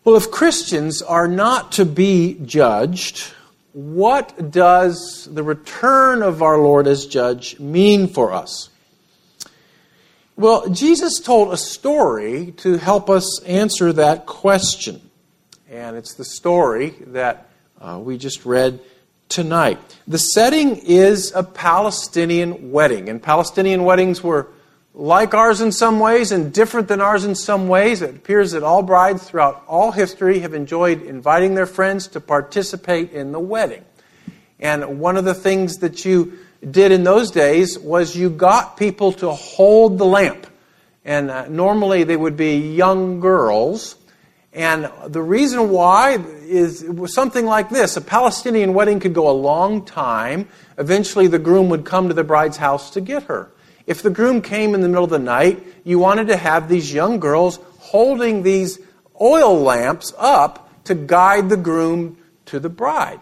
Well, 0.07 0.15
if 0.15 0.31
Christians 0.31 1.01
are 1.01 1.27
not 1.27 1.73
to 1.73 1.83
be 1.83 2.39
judged, 2.45 3.29
what 3.73 4.51
does 4.51 5.27
the 5.29 5.43
return 5.43 6.21
of 6.21 6.41
our 6.41 6.57
Lord 6.57 6.87
as 6.87 7.05
judge 7.05 7.59
mean 7.59 8.07
for 8.07 8.31
us? 8.31 8.69
Well, 10.37 10.69
Jesus 10.69 11.19
told 11.19 11.51
a 11.51 11.57
story 11.57 12.53
to 12.59 12.77
help 12.77 13.09
us 13.09 13.43
answer 13.43 13.91
that 13.91 14.25
question. 14.25 15.01
And 15.69 15.97
it's 15.97 16.13
the 16.13 16.23
story 16.23 16.91
that 17.07 17.49
uh, 17.81 17.99
we 18.01 18.17
just 18.17 18.45
read 18.45 18.79
tonight. 19.27 19.77
The 20.07 20.19
setting 20.19 20.77
is 20.77 21.33
a 21.35 21.43
Palestinian 21.43 22.71
wedding, 22.71 23.09
and 23.09 23.21
Palestinian 23.21 23.83
weddings 23.83 24.23
were 24.23 24.47
like 24.97 25.35
ours 25.35 25.61
in 25.61 25.71
some 25.71 25.99
ways 25.99 26.31
and 26.31 26.51
different 26.51 26.87
than 26.87 27.01
ours 27.01 27.23
in 27.23 27.35
some 27.35 27.67
ways. 27.67 28.01
It 28.01 28.15
appears 28.15 28.53
that 28.53 28.63
all 28.63 28.81
brides 28.81 29.29
throughout 29.29 29.63
all 29.67 29.91
history 29.91 30.39
have 30.39 30.55
enjoyed 30.55 31.03
inviting 31.03 31.53
their 31.53 31.67
friends 31.67 32.07
to 32.09 32.19
participate 32.19 33.11
in 33.11 33.31
the 33.31 33.39
wedding. 33.39 33.85
And 34.59 34.99
one 34.99 35.15
of 35.15 35.23
the 35.23 35.35
things 35.35 35.77
that 35.77 36.03
you 36.03 36.39
did 36.69 36.91
in 36.91 37.03
those 37.03 37.29
days 37.29 37.77
was 37.77 38.15
you 38.15 38.31
got 38.31 38.75
people 38.75 39.11
to 39.13 39.29
hold 39.29 39.99
the 39.99 40.05
lamp. 40.05 40.47
And 41.05 41.29
uh, 41.29 41.47
normally 41.47 42.03
they 42.03 42.17
would 42.17 42.35
be 42.35 42.73
young 42.73 43.19
girls. 43.19 43.97
And 44.51 44.91
the 45.05 45.21
reason 45.21 45.69
why 45.69 46.17
is 46.41 46.83
something 47.05 47.45
like 47.45 47.69
this. 47.69 47.97
A 47.97 48.01
Palestinian 48.01 48.73
wedding 48.73 48.99
could 48.99 49.13
go 49.13 49.29
a 49.29 49.31
long 49.31 49.85
time. 49.85 50.49
Eventually 50.79 51.27
the 51.27 51.37
groom 51.37 51.69
would 51.69 51.85
come 51.85 52.07
to 52.07 52.15
the 52.15 52.23
bride's 52.23 52.57
house 52.57 52.89
to 52.91 53.01
get 53.01 53.23
her. 53.23 53.51
If 53.87 54.03
the 54.03 54.09
groom 54.09 54.41
came 54.41 54.75
in 54.75 54.81
the 54.81 54.89
middle 54.89 55.05
of 55.05 55.09
the 55.09 55.17
night, 55.17 55.65
you 55.85 55.97
wanted 55.97 56.27
to 56.27 56.37
have 56.37 56.67
these 56.67 56.93
young 56.93 57.19
girls 57.19 57.57
holding 57.79 58.43
these 58.43 58.79
oil 59.19 59.59
lamps 59.59 60.13
up 60.17 60.83
to 60.83 60.93
guide 60.93 61.49
the 61.49 61.57
groom 61.57 62.17
to 62.47 62.59
the 62.59 62.69
bride. 62.69 63.21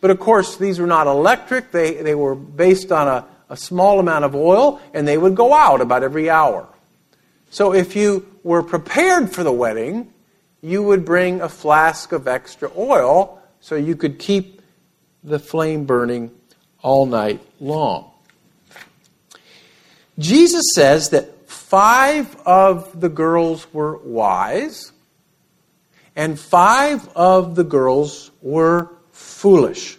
But 0.00 0.10
of 0.10 0.18
course, 0.18 0.56
these 0.56 0.80
were 0.80 0.86
not 0.86 1.06
electric, 1.06 1.70
they, 1.70 1.94
they 1.94 2.14
were 2.14 2.34
based 2.34 2.90
on 2.92 3.08
a, 3.08 3.24
a 3.48 3.56
small 3.56 4.00
amount 4.00 4.24
of 4.24 4.34
oil, 4.34 4.80
and 4.92 5.06
they 5.06 5.16
would 5.16 5.36
go 5.36 5.54
out 5.54 5.80
about 5.80 6.02
every 6.02 6.28
hour. 6.28 6.68
So 7.50 7.72
if 7.72 7.96
you 7.96 8.26
were 8.42 8.62
prepared 8.62 9.32
for 9.32 9.42
the 9.42 9.52
wedding, 9.52 10.12
you 10.60 10.82
would 10.82 11.04
bring 11.04 11.40
a 11.40 11.48
flask 11.48 12.12
of 12.12 12.26
extra 12.26 12.70
oil 12.76 13.40
so 13.60 13.76
you 13.76 13.94
could 13.96 14.18
keep 14.18 14.60
the 15.22 15.38
flame 15.38 15.84
burning 15.84 16.32
all 16.82 17.06
night 17.06 17.40
long. 17.60 18.10
Jesus 20.18 20.64
says 20.74 21.10
that 21.10 21.48
five 21.48 22.34
of 22.44 23.00
the 23.00 23.08
girls 23.08 23.72
were 23.72 23.98
wise, 23.98 24.92
and 26.16 26.38
five 26.38 27.08
of 27.14 27.54
the 27.54 27.64
girls 27.64 28.30
were 28.42 28.90
foolish. 29.12 29.96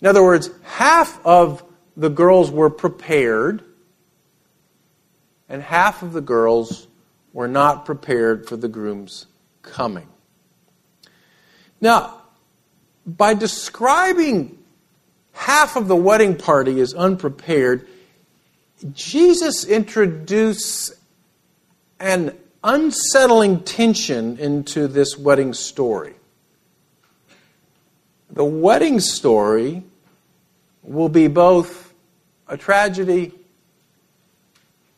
In 0.00 0.06
other 0.06 0.22
words, 0.22 0.50
half 0.62 1.24
of 1.24 1.64
the 1.96 2.10
girls 2.10 2.50
were 2.50 2.70
prepared, 2.70 3.64
and 5.48 5.62
half 5.62 6.02
of 6.02 6.12
the 6.12 6.20
girls 6.20 6.86
were 7.32 7.48
not 7.48 7.86
prepared 7.86 8.46
for 8.46 8.56
the 8.56 8.68
groom's 8.68 9.26
coming. 9.62 10.06
Now, 11.80 12.22
by 13.06 13.34
describing 13.34 14.58
half 15.32 15.76
of 15.76 15.88
the 15.88 15.96
wedding 15.96 16.36
party 16.36 16.80
as 16.80 16.92
unprepared, 16.92 17.88
Jesus 18.92 19.64
introduced 19.64 20.94
an 21.98 22.36
unsettling 22.62 23.60
tension 23.62 24.38
into 24.38 24.86
this 24.86 25.16
wedding 25.16 25.52
story. 25.52 26.14
The 28.30 28.44
wedding 28.44 29.00
story 29.00 29.82
will 30.82 31.08
be 31.08 31.26
both 31.26 31.92
a 32.46 32.56
tragedy 32.56 33.32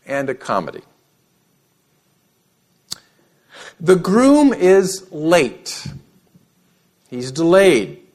and 0.07 0.29
a 0.29 0.35
comedy. 0.35 0.83
The 3.81 3.97
groom 3.97 4.53
is 4.53 5.11
late. 5.11 5.87
He's 7.09 7.33
delayed. 7.33 8.07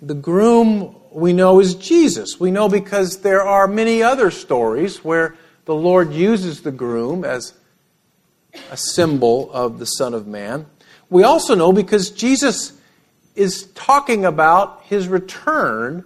The 0.00 0.14
groom 0.14 0.94
we 1.16 1.32
know 1.32 1.60
is 1.60 1.74
Jesus. 1.74 2.38
We 2.38 2.50
know 2.50 2.68
because 2.68 3.22
there 3.22 3.40
are 3.40 3.66
many 3.66 4.02
other 4.02 4.30
stories 4.30 5.02
where 5.02 5.34
the 5.64 5.74
Lord 5.74 6.12
uses 6.12 6.60
the 6.60 6.70
groom 6.70 7.24
as 7.24 7.54
a 8.70 8.76
symbol 8.76 9.50
of 9.50 9.78
the 9.78 9.86
Son 9.86 10.12
of 10.12 10.26
Man. 10.26 10.66
We 11.08 11.22
also 11.22 11.54
know 11.54 11.72
because 11.72 12.10
Jesus 12.10 12.78
is 13.34 13.64
talking 13.74 14.26
about 14.26 14.82
his 14.84 15.08
return 15.08 16.04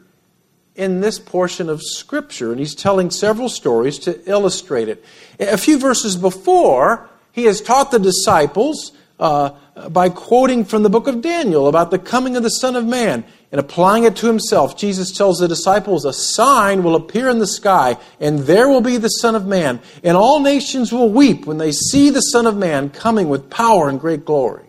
in 0.77 1.01
this 1.01 1.19
portion 1.19 1.69
of 1.69 1.83
Scripture, 1.83 2.53
and 2.53 2.61
he's 2.61 2.77
telling 2.77 3.11
several 3.11 3.49
stories 3.49 3.99
to 4.01 4.31
illustrate 4.31 4.89
it. 4.89 5.05
A 5.41 5.59
few 5.59 5.81
verses 5.81 6.17
before, 6.17 7.11
he 7.33 7.47
has 7.47 7.61
taught 7.61 7.91
the 7.91 7.99
disciples 7.99 8.93
uh, 9.21 9.51
by 9.91 10.09
quoting 10.09 10.65
from 10.65 10.83
the 10.83 10.91
book 10.91 11.07
of 11.07 11.21
Daniel 11.21 11.69
about 11.69 11.91
the 11.91 11.99
coming 11.99 12.37
of 12.37 12.43
the 12.43 12.51
Son 12.51 12.75
of 12.75 12.87
Man 12.87 13.25
and 13.53 13.61
applying 13.61 14.05
it 14.05 14.17
to 14.17 14.27
himself. 14.27 14.77
Jesus 14.77 15.13
tells 15.13 15.39
the 15.39 15.49
disciples, 15.49 16.05
A 16.05 16.13
sign 16.13 16.83
will 16.83 16.97
appear 16.97 17.29
in 17.29 17.39
the 17.39 17.47
sky, 17.47 17.99
and 18.19 18.41
there 18.41 18.69
will 18.69 18.81
be 18.81 18.97
the 18.97 19.09
Son 19.09 19.35
of 19.35 19.47
Man, 19.47 19.81
and 20.03 20.17
all 20.17 20.41
nations 20.41 20.93
will 20.93 21.11
weep 21.11 21.47
when 21.47 21.59
they 21.59 21.73
see 21.73 22.11
the 22.11 22.21
Son 22.21 22.47
of 22.47 22.57
Man 22.57 22.91
coming 22.91 23.29
with 23.29 23.51
power 23.51 23.89
and 23.89 24.01
great 24.01 24.25
glory. 24.25 24.65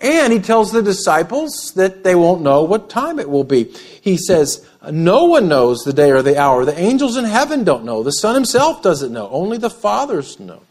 And 0.00 0.32
he 0.32 0.38
tells 0.38 0.70
the 0.70 0.82
disciples 0.82 1.72
that 1.74 2.04
they 2.04 2.14
won't 2.14 2.42
know 2.42 2.62
what 2.62 2.88
time 2.88 3.18
it 3.18 3.28
will 3.28 3.42
be. 3.42 3.64
He 3.64 4.16
says, 4.16 4.64
No 4.88 5.24
one 5.24 5.48
knows 5.48 5.80
the 5.80 5.92
day 5.92 6.12
or 6.12 6.22
the 6.22 6.38
hour. 6.38 6.64
The 6.64 6.78
angels 6.78 7.16
in 7.16 7.24
heaven 7.24 7.64
don't 7.64 7.84
know. 7.84 8.04
The 8.04 8.12
Son 8.12 8.34
himself 8.34 8.80
doesn't 8.80 9.12
know. 9.12 9.28
Only 9.30 9.58
the 9.58 9.70
Fathers 9.70 10.38
know. 10.38 10.62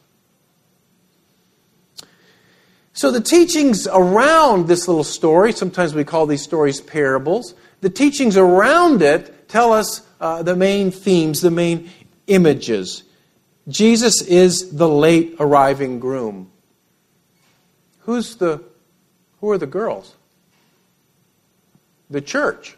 So 2.97 3.11
the 3.11 3.21
teachings 3.21 3.85
around 3.85 4.67
this 4.67 4.87
little 4.87 5.03
story, 5.03 5.53
sometimes 5.53 5.93
we 5.93 6.03
call 6.03 6.25
these 6.25 6.41
stories 6.41 6.81
parables, 6.81 7.53
the 7.79 7.91
teachings 7.91 8.37
around 8.37 9.03
it 9.03 9.47
tell 9.47 9.71
us 9.71 10.01
uh, 10.19 10.41
the 10.41 10.55
main 10.55 10.89
themes, 10.89 11.41
the 11.41 11.51
main 11.51 11.91
images. 12.25 13.03
Jesus 13.67 14.23
is 14.23 14.75
the 14.75 14.89
late 14.89 15.35
arriving 15.39 15.99
groom. 15.99 16.51
Who's 17.99 18.37
the 18.37 18.63
who 19.41 19.51
are 19.51 19.59
the 19.59 19.67
girls? 19.67 20.15
The 22.09 22.21
church 22.21 22.77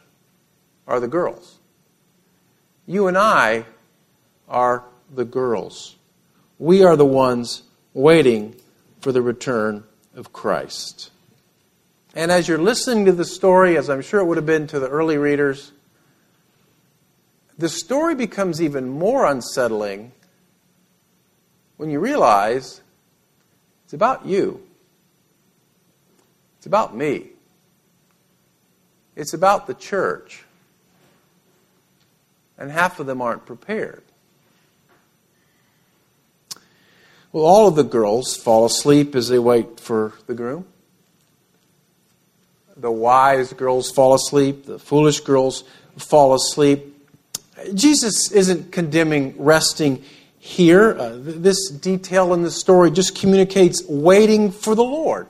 are 0.86 1.00
the 1.00 1.08
girls. 1.08 1.60
You 2.86 3.08
and 3.08 3.18
I 3.18 3.64
are 4.50 4.84
the 5.16 5.24
girls. 5.24 5.96
We 6.58 6.84
are 6.84 6.98
the 6.98 7.06
ones 7.06 7.64
waiting 7.94 8.58
for 9.00 9.14
the 9.14 9.22
return 9.22 9.86
of 10.20 10.32
Christ. 10.34 11.10
And 12.14 12.32
as 12.32 12.48
you're 12.48 12.58
listening 12.58 13.06
to 13.06 13.12
the 13.12 13.26
story, 13.26 13.78
as 13.78 13.90
I'm 13.90 14.02
sure 14.02 14.20
it 14.20 14.26
would 14.26 14.38
have 14.38 14.46
been 14.46 14.68
to 14.68 14.80
the 14.80 14.90
early 14.90 15.18
readers, 15.18 15.72
the 17.58 17.70
story 17.70 18.16
becomes 18.16 18.62
even 18.62 18.90
more 18.90 19.26
unsettling 19.26 20.12
when 21.78 21.90
you 21.90 22.00
realize 22.00 22.82
it's 23.86 23.94
about 23.94 24.26
you. 24.26 24.62
It's 26.58 26.66
about 26.66 26.96
me. 26.96 27.28
It's 29.16 29.34
about 29.34 29.68
the 29.68 29.74
church. 29.74 30.44
And 32.58 32.70
half 32.70 33.00
of 33.00 33.08
them 33.08 33.22
aren't 33.22 33.46
prepared. 33.46 34.04
Well, 37.32 37.46
all 37.46 37.68
of 37.68 37.76
the 37.76 37.84
girls 37.84 38.36
fall 38.36 38.66
asleep 38.66 39.16
as 39.16 39.30
they 39.30 39.40
wait 39.40 39.80
for 39.80 40.14
the 40.26 40.34
groom. 40.34 40.66
The 42.76 42.92
wise 42.92 43.54
girls 43.54 43.92
fall 43.92 44.14
asleep, 44.14 44.66
the 44.66 44.80
foolish 44.80 45.20
girls 45.20 45.64
fall 45.98 46.34
asleep. 46.34 46.96
Jesus 47.74 48.32
isn't 48.32 48.72
condemning 48.72 49.36
resting 49.38 50.04
here. 50.40 50.98
Uh, 50.98 51.18
this 51.20 51.70
detail 51.70 52.34
in 52.34 52.42
the 52.42 52.52
story 52.52 52.90
just 52.90 53.20
communicates 53.20 53.84
waiting 53.86 54.52
for 54.52 54.76
the 54.76 54.84
Lord 54.84 55.28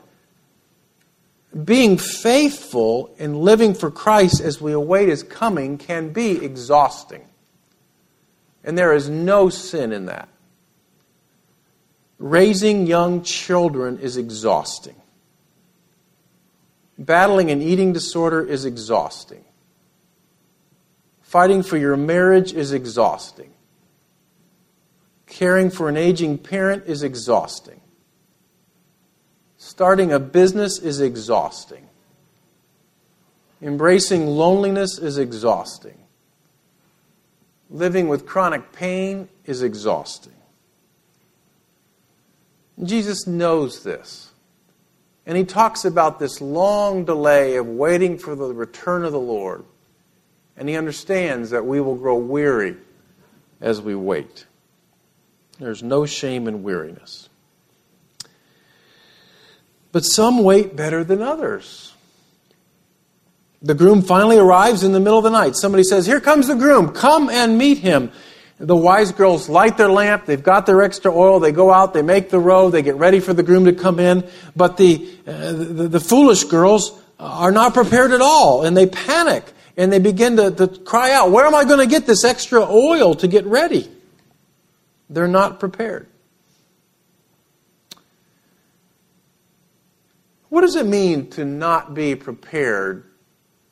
being 1.66 1.98
faithful 1.98 3.14
in 3.18 3.42
living 3.42 3.74
for 3.74 3.90
Christ 3.90 4.42
as 4.42 4.62
we 4.62 4.72
await 4.72 5.10
His 5.10 5.24
coming 5.24 5.78
can 5.78 6.14
be 6.14 6.44
exhausting. 6.44 7.26
And 8.64 8.78
there 8.78 8.94
is 8.94 9.10
no 9.10 9.50
sin 9.50 9.92
in 9.92 10.06
that. 10.06 10.30
Raising 12.20 12.86
young 12.86 13.24
children 13.24 13.98
is 14.00 14.18
exhausting. 14.18 14.96
Battling 16.98 17.50
an 17.50 17.62
eating 17.62 17.94
disorder 17.94 18.46
is 18.46 18.66
exhausting. 18.66 19.46
Fighting 21.22 21.64
for 21.64 21.78
your 21.78 21.96
marriage 21.96 22.52
is 22.52 22.74
exhausting. 22.74 23.54
Caring 25.28 25.70
for 25.70 25.88
an 25.88 25.96
aging 25.96 26.40
parent 26.40 26.84
is 26.88 27.04
exhausting. 27.04 27.80
Starting 29.58 30.12
a 30.12 30.20
business 30.20 30.78
is 30.80 31.00
exhausting. 31.00 31.88
Embracing 33.62 34.28
loneliness 34.28 34.98
is 34.98 35.18
exhausting. 35.18 35.98
Living 37.70 38.10
with 38.10 38.26
chronic 38.26 38.74
pain 38.74 39.30
is 39.46 39.62
exhausting. 39.62 40.39
Jesus 42.84 43.28
knows 43.28 43.84
this. 43.84 44.32
And 45.26 45.38
he 45.38 45.44
talks 45.44 45.86
about 45.86 46.18
this 46.20 46.42
long 46.42 47.06
delay 47.06 47.58
of 47.58 47.68
waiting 47.68 48.18
for 48.18 48.36
the 48.36 48.54
return 48.54 49.04
of 49.04 49.12
the 49.12 49.20
Lord. 49.20 49.64
And 50.58 50.68
he 50.68 50.76
understands 50.76 51.52
that 51.52 51.66
we 51.66 51.80
will 51.80 51.96
grow 51.96 52.18
weary 52.18 52.78
as 53.62 53.82
we 53.82 53.96
wait. 53.96 54.46
There's 55.60 55.84
no 55.84 56.06
shame 56.06 56.48
in 56.48 56.64
weariness. 56.64 57.30
But 59.92 60.06
some 60.06 60.44
wait 60.44 60.76
better 60.76 61.04
than 61.04 61.22
others. 61.22 61.94
The 63.62 63.76
groom 63.76 64.02
finally 64.02 64.38
arrives 64.38 64.84
in 64.84 64.94
the 64.94 65.00
middle 65.00 65.18
of 65.18 65.24
the 65.24 65.30
night. 65.30 65.56
Somebody 65.56 65.84
says, 65.84 66.06
Here 66.06 66.22
comes 66.22 66.48
the 66.48 66.56
groom. 66.56 66.94
Come 66.94 67.30
and 67.30 67.58
meet 67.58 67.80
him. 67.80 68.12
The 68.60 68.76
wise 68.76 69.14
girls 69.14 69.48
light 69.48 69.78
their 69.78 69.90
lamp. 69.90 70.26
They've 70.26 70.44
got 70.44 70.66
their 70.66 70.82
extra 70.82 71.16
oil. 71.16 71.40
They 71.40 71.54
go 71.54 71.72
out. 71.72 71.94
They 71.94 72.02
make 72.02 72.30
the 72.30 72.40
row. 72.40 72.70
They 72.70 72.82
get 72.82 72.96
ready 72.96 73.22
for 73.22 73.34
the 73.34 73.42
groom 73.42 73.66
to 73.66 73.74
come 73.74 74.00
in. 74.00 74.30
But 74.54 74.76
the, 74.76 75.10
uh, 75.26 75.54
the, 75.54 75.88
the, 75.88 76.00
foolish 76.02 76.44
girls 76.44 77.02
are 77.20 77.52
not 77.52 77.74
prepared 77.74 78.12
at 78.12 78.20
all. 78.20 78.66
And 78.66 78.76
they 78.76 78.86
panic. 78.86 79.46
And 79.78 79.94
they 79.94 80.00
begin 80.00 80.36
to, 80.36 80.52
to 80.52 80.68
cry 80.68 81.14
out, 81.14 81.32
Where 81.32 81.46
am 81.46 81.56
I 81.56 81.64
going 81.64 81.80
to 81.80 81.88
get 81.88 82.06
this 82.06 82.26
extra 82.26 82.62
oil 82.62 83.16
to 83.16 83.30
get 83.30 83.46
ready? 83.46 83.90
They're 85.10 85.28
not 85.28 85.62
prepared. 85.62 86.08
What 90.50 90.62
does 90.62 90.76
it 90.76 90.86
mean 90.86 91.30
to 91.32 91.46
not 91.46 91.94
be 91.94 92.16
prepared 92.16 93.06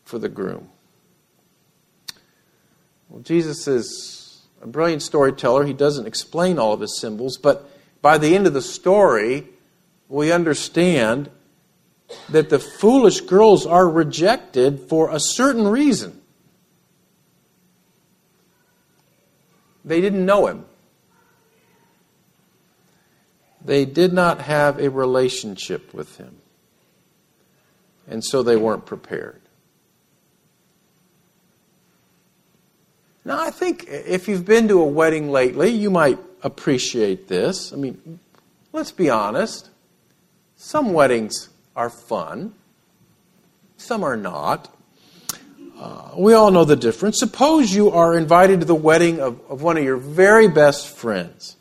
for 0.05 0.17
the 0.17 0.29
groom? 0.29 0.69
Well, 3.09 3.21
Jesus 3.21 3.67
is 3.67 4.16
a 4.67 4.71
brilliant 4.71 5.01
storyteller. 5.01 5.65
He 5.65 5.73
doesn't 5.73 6.07
explain 6.07 6.59
all 6.59 6.73
of 6.73 6.81
his 6.81 6.99
symbols, 6.99 7.37
but 7.37 7.69
by 8.01 8.17
the 8.17 8.35
end 8.35 8.47
of 8.47 8.53
the 8.53 8.61
story, 8.61 9.45
we 10.07 10.31
understand 10.31 11.29
that 12.29 12.49
the 12.49 12.59
foolish 12.59 13.21
girls 13.21 13.65
are 13.65 13.87
rejected 13.87 14.79
for 14.89 15.11
a 15.11 15.19
certain 15.19 15.67
reason. 15.67 16.21
They 19.83 20.01
didn't 20.01 20.25
know 20.25 20.47
him. 20.47 20.65
They 23.63 23.85
did 23.85 24.13
not 24.13 24.41
have 24.41 24.79
a 24.79 24.89
relationship 24.89 25.93
with 25.93 26.17
him 26.17 26.37
and 28.07 28.23
so 28.23 28.41
they 28.41 28.55
weren't 28.55 28.85
prepared. 28.85 29.41
Now, 33.27 33.43
I 33.43 33.49
think 33.49 33.89
if 33.89 34.29
you've 34.29 34.45
been 34.45 34.69
to 34.69 34.79
a 34.79 34.85
wedding 34.85 35.29
lately, 35.29 35.67
you 35.67 35.89
might 35.89 36.17
appreciate 36.43 37.27
this. 37.27 37.73
I 37.73 37.75
mean, 37.75 38.21
let's 38.71 38.93
be 38.93 39.09
honest. 39.09 39.69
Some 40.55 40.93
weddings 40.93 41.49
are 41.75 41.89
fun, 41.89 42.53
some 43.75 44.05
are 44.05 44.15
not. 44.15 44.73
Uh, 45.77 46.11
we 46.15 46.33
all 46.33 46.51
know 46.51 46.63
the 46.63 46.77
difference. 46.77 47.19
Suppose 47.19 47.75
you 47.75 47.91
are 47.91 48.17
invited 48.17 48.61
to 48.61 48.65
the 48.65 48.73
wedding 48.73 49.19
of, 49.19 49.41
of 49.49 49.61
one 49.61 49.75
of 49.75 49.83
your 49.83 49.97
very 49.97 50.47
best 50.47 50.87
friends. 50.87 51.57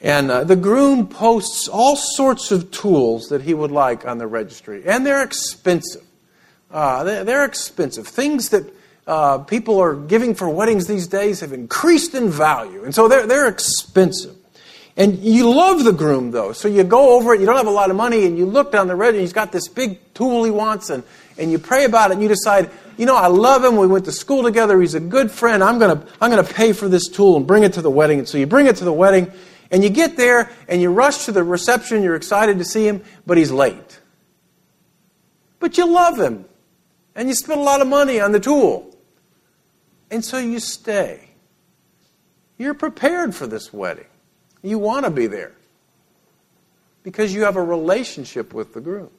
And 0.00 0.32
uh, 0.32 0.42
the 0.42 0.56
groom 0.56 1.06
posts 1.06 1.68
all 1.68 1.94
sorts 1.94 2.50
of 2.50 2.72
tools 2.72 3.28
that 3.28 3.42
he 3.42 3.54
would 3.54 3.70
like 3.70 4.04
on 4.04 4.18
the 4.18 4.26
registry. 4.26 4.82
And 4.84 5.06
they're 5.06 5.22
expensive. 5.22 6.02
Uh, 6.72 7.04
they're, 7.04 7.22
they're, 7.22 7.44
expensive. 7.44 8.08
Things 8.08 8.48
that 8.48 8.75
uh, 9.06 9.38
people 9.38 9.78
are 9.80 9.94
giving 9.94 10.34
for 10.34 10.48
weddings 10.48 10.86
these 10.86 11.06
days 11.06 11.40
have 11.40 11.52
increased 11.52 12.14
in 12.14 12.28
value. 12.28 12.84
And 12.84 12.94
so 12.94 13.08
they're, 13.08 13.26
they're 13.26 13.48
expensive. 13.48 14.36
And 14.96 15.18
you 15.18 15.50
love 15.50 15.84
the 15.84 15.92
groom, 15.92 16.30
though. 16.30 16.52
So 16.52 16.68
you 16.68 16.82
go 16.82 17.16
over 17.16 17.34
it, 17.34 17.40
you 17.40 17.46
don't 17.46 17.56
have 17.56 17.66
a 17.66 17.70
lot 17.70 17.90
of 17.90 17.96
money, 17.96 18.24
and 18.24 18.38
you 18.38 18.46
look 18.46 18.72
down 18.72 18.86
the 18.86 18.96
registry, 18.96 19.20
he's 19.20 19.32
got 19.32 19.52
this 19.52 19.68
big 19.68 19.98
tool 20.14 20.42
he 20.44 20.50
wants, 20.50 20.88
and, 20.88 21.04
and 21.36 21.52
you 21.52 21.58
pray 21.58 21.84
about 21.84 22.10
it, 22.10 22.14
and 22.14 22.22
you 22.22 22.28
decide, 22.28 22.70
you 22.96 23.04
know, 23.04 23.14
I 23.14 23.26
love 23.26 23.62
him. 23.62 23.76
We 23.76 23.86
went 23.86 24.06
to 24.06 24.12
school 24.12 24.42
together. 24.42 24.80
He's 24.80 24.94
a 24.94 25.00
good 25.00 25.30
friend. 25.30 25.62
I'm 25.62 25.78
going 25.78 25.98
to 25.98 26.06
I'm 26.18 26.30
going 26.30 26.44
to 26.44 26.54
pay 26.54 26.72
for 26.72 26.88
this 26.88 27.08
tool 27.08 27.36
and 27.36 27.46
bring 27.46 27.62
it 27.62 27.74
to 27.74 27.82
the 27.82 27.90
wedding. 27.90 28.20
And 28.20 28.26
so 28.26 28.38
you 28.38 28.46
bring 28.46 28.66
it 28.66 28.76
to 28.76 28.84
the 28.84 28.92
wedding, 28.92 29.30
and 29.70 29.84
you 29.84 29.90
get 29.90 30.16
there 30.16 30.50
and 30.66 30.80
you 30.80 30.90
rush 30.90 31.26
to 31.26 31.32
the 31.32 31.44
reception, 31.44 32.02
you're 32.02 32.14
excited 32.14 32.58
to 32.58 32.64
see 32.64 32.86
him, 32.86 33.04
but 33.26 33.36
he's 33.36 33.50
late. 33.50 34.00
But 35.58 35.76
you 35.76 35.92
love 35.92 36.18
him. 36.18 36.46
And 37.14 37.28
you 37.28 37.34
spend 37.34 37.60
a 37.60 37.64
lot 37.64 37.80
of 37.80 37.86
money 37.86 38.20
on 38.20 38.32
the 38.32 38.40
tool. 38.40 38.95
And 40.10 40.24
so 40.24 40.38
you 40.38 40.60
stay. 40.60 41.30
You're 42.58 42.74
prepared 42.74 43.34
for 43.34 43.46
this 43.46 43.72
wedding. 43.72 44.06
You 44.62 44.78
want 44.78 45.04
to 45.04 45.10
be 45.10 45.26
there. 45.26 45.52
because 47.02 47.32
you 47.32 47.44
have 47.44 47.54
a 47.54 47.62
relationship 47.62 48.52
with 48.52 48.74
the 48.74 48.80
groom. 48.80 49.10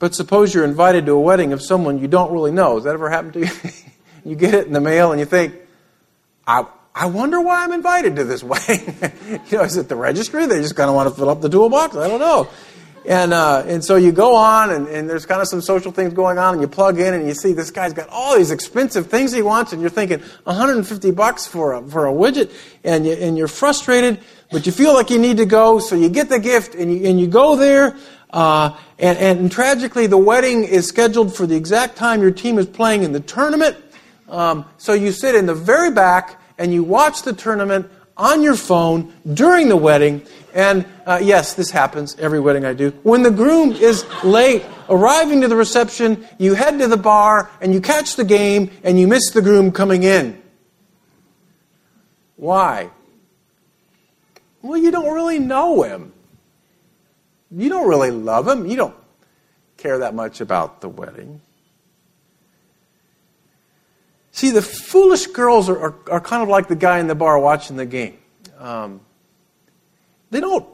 But 0.00 0.16
suppose 0.16 0.52
you're 0.52 0.64
invited 0.64 1.06
to 1.06 1.12
a 1.12 1.20
wedding 1.20 1.52
of 1.52 1.62
someone 1.62 2.00
you 2.00 2.08
don't 2.08 2.32
really 2.32 2.50
know. 2.50 2.74
Has 2.74 2.84
that 2.84 2.94
ever 2.94 3.08
happened 3.08 3.34
to 3.34 3.40
you? 3.40 3.52
you 4.24 4.34
get 4.34 4.52
it 4.52 4.66
in 4.66 4.72
the 4.72 4.80
mail 4.80 5.12
and 5.12 5.20
you 5.20 5.26
think, 5.26 5.54
I, 6.44 6.66
I 6.92 7.06
wonder 7.06 7.40
why 7.40 7.62
I'm 7.62 7.72
invited 7.72 8.16
to 8.16 8.24
this 8.24 8.42
wedding. 8.52 8.96
you 9.48 9.58
know, 9.58 9.64
is 9.64 9.76
it 9.76 9.88
the 9.88 9.94
registry? 9.94 10.46
They 10.46 10.60
just 10.60 10.74
kind 10.74 10.90
of 10.90 10.96
want 10.96 11.08
to 11.08 11.14
fill 11.14 11.30
up 11.30 11.40
the 11.40 11.48
toolbox? 11.48 11.94
I 11.96 12.08
don't 12.08 12.18
know. 12.20 12.48
And, 13.06 13.32
uh, 13.32 13.62
and 13.66 13.84
so 13.84 13.94
you 13.94 14.10
go 14.10 14.34
on, 14.34 14.70
and, 14.70 14.88
and 14.88 15.08
there's 15.08 15.26
kind 15.26 15.40
of 15.40 15.46
some 15.46 15.60
social 15.60 15.92
things 15.92 16.12
going 16.12 16.38
on, 16.38 16.54
and 16.54 16.60
you 16.60 16.66
plug 16.66 16.98
in, 16.98 17.14
and 17.14 17.28
you 17.28 17.34
see 17.34 17.52
this 17.52 17.70
guy's 17.70 17.92
got 17.92 18.08
all 18.08 18.36
these 18.36 18.50
expensive 18.50 19.06
things 19.06 19.32
he 19.32 19.42
wants, 19.42 19.72
and 19.72 19.80
you're 19.80 19.90
thinking 19.90 20.18
150 20.42 21.12
bucks 21.12 21.46
for 21.46 21.74
a, 21.74 21.82
for 21.88 22.08
a 22.08 22.12
widget, 22.12 22.52
and, 22.82 23.06
you, 23.06 23.12
and 23.12 23.38
you're 23.38 23.46
frustrated, 23.46 24.18
but 24.50 24.66
you 24.66 24.72
feel 24.72 24.92
like 24.92 25.10
you 25.10 25.20
need 25.20 25.36
to 25.36 25.46
go, 25.46 25.78
so 25.78 25.94
you 25.94 26.08
get 26.08 26.28
the 26.28 26.40
gift, 26.40 26.74
and 26.74 26.92
you, 26.92 27.08
and 27.08 27.20
you 27.20 27.28
go 27.28 27.54
there, 27.54 27.96
uh, 28.30 28.76
and, 28.98 29.18
and, 29.18 29.52
tragically, 29.52 30.08
the 30.08 30.18
wedding 30.18 30.64
is 30.64 30.88
scheduled 30.88 31.34
for 31.34 31.46
the 31.46 31.54
exact 31.54 31.96
time 31.96 32.20
your 32.20 32.32
team 32.32 32.58
is 32.58 32.66
playing 32.66 33.04
in 33.04 33.12
the 33.12 33.20
tournament. 33.20 33.76
Um, 34.28 34.64
so 34.78 34.94
you 34.94 35.12
sit 35.12 35.36
in 35.36 35.46
the 35.46 35.54
very 35.54 35.92
back, 35.92 36.40
and 36.58 36.72
you 36.72 36.82
watch 36.82 37.22
the 37.22 37.32
tournament 37.32 37.88
on 38.16 38.42
your 38.42 38.56
phone 38.56 39.12
during 39.32 39.68
the 39.68 39.76
wedding, 39.76 40.22
and 40.56 40.86
uh, 41.04 41.20
yes, 41.22 41.52
this 41.52 41.70
happens 41.70 42.16
every 42.18 42.40
wedding 42.40 42.64
I 42.64 42.72
do. 42.72 42.90
When 43.02 43.22
the 43.22 43.30
groom 43.30 43.72
is 43.72 44.06
late 44.24 44.64
arriving 44.88 45.42
to 45.42 45.48
the 45.48 45.54
reception, 45.54 46.26
you 46.38 46.54
head 46.54 46.78
to 46.78 46.88
the 46.88 46.96
bar 46.96 47.50
and 47.60 47.74
you 47.74 47.80
catch 47.82 48.16
the 48.16 48.24
game 48.24 48.70
and 48.82 48.98
you 48.98 49.06
miss 49.06 49.32
the 49.32 49.42
groom 49.42 49.70
coming 49.70 50.02
in. 50.02 50.42
Why? 52.36 52.88
Well, 54.62 54.78
you 54.78 54.90
don't 54.90 55.12
really 55.12 55.38
know 55.38 55.82
him. 55.82 56.14
You 57.50 57.68
don't 57.68 57.86
really 57.86 58.10
love 58.10 58.48
him. 58.48 58.64
You 58.64 58.76
don't 58.76 58.96
care 59.76 59.98
that 59.98 60.14
much 60.14 60.40
about 60.40 60.80
the 60.80 60.88
wedding. 60.88 61.42
See, 64.32 64.52
the 64.52 64.62
foolish 64.62 65.26
girls 65.26 65.68
are, 65.68 65.78
are, 65.78 65.94
are 66.12 66.20
kind 66.20 66.42
of 66.42 66.48
like 66.48 66.68
the 66.68 66.76
guy 66.76 66.98
in 66.98 67.08
the 67.08 67.14
bar 67.14 67.38
watching 67.38 67.76
the 67.76 67.86
game. 67.86 68.16
Um, 68.58 69.02
they 70.36 70.40
don't 70.40 70.68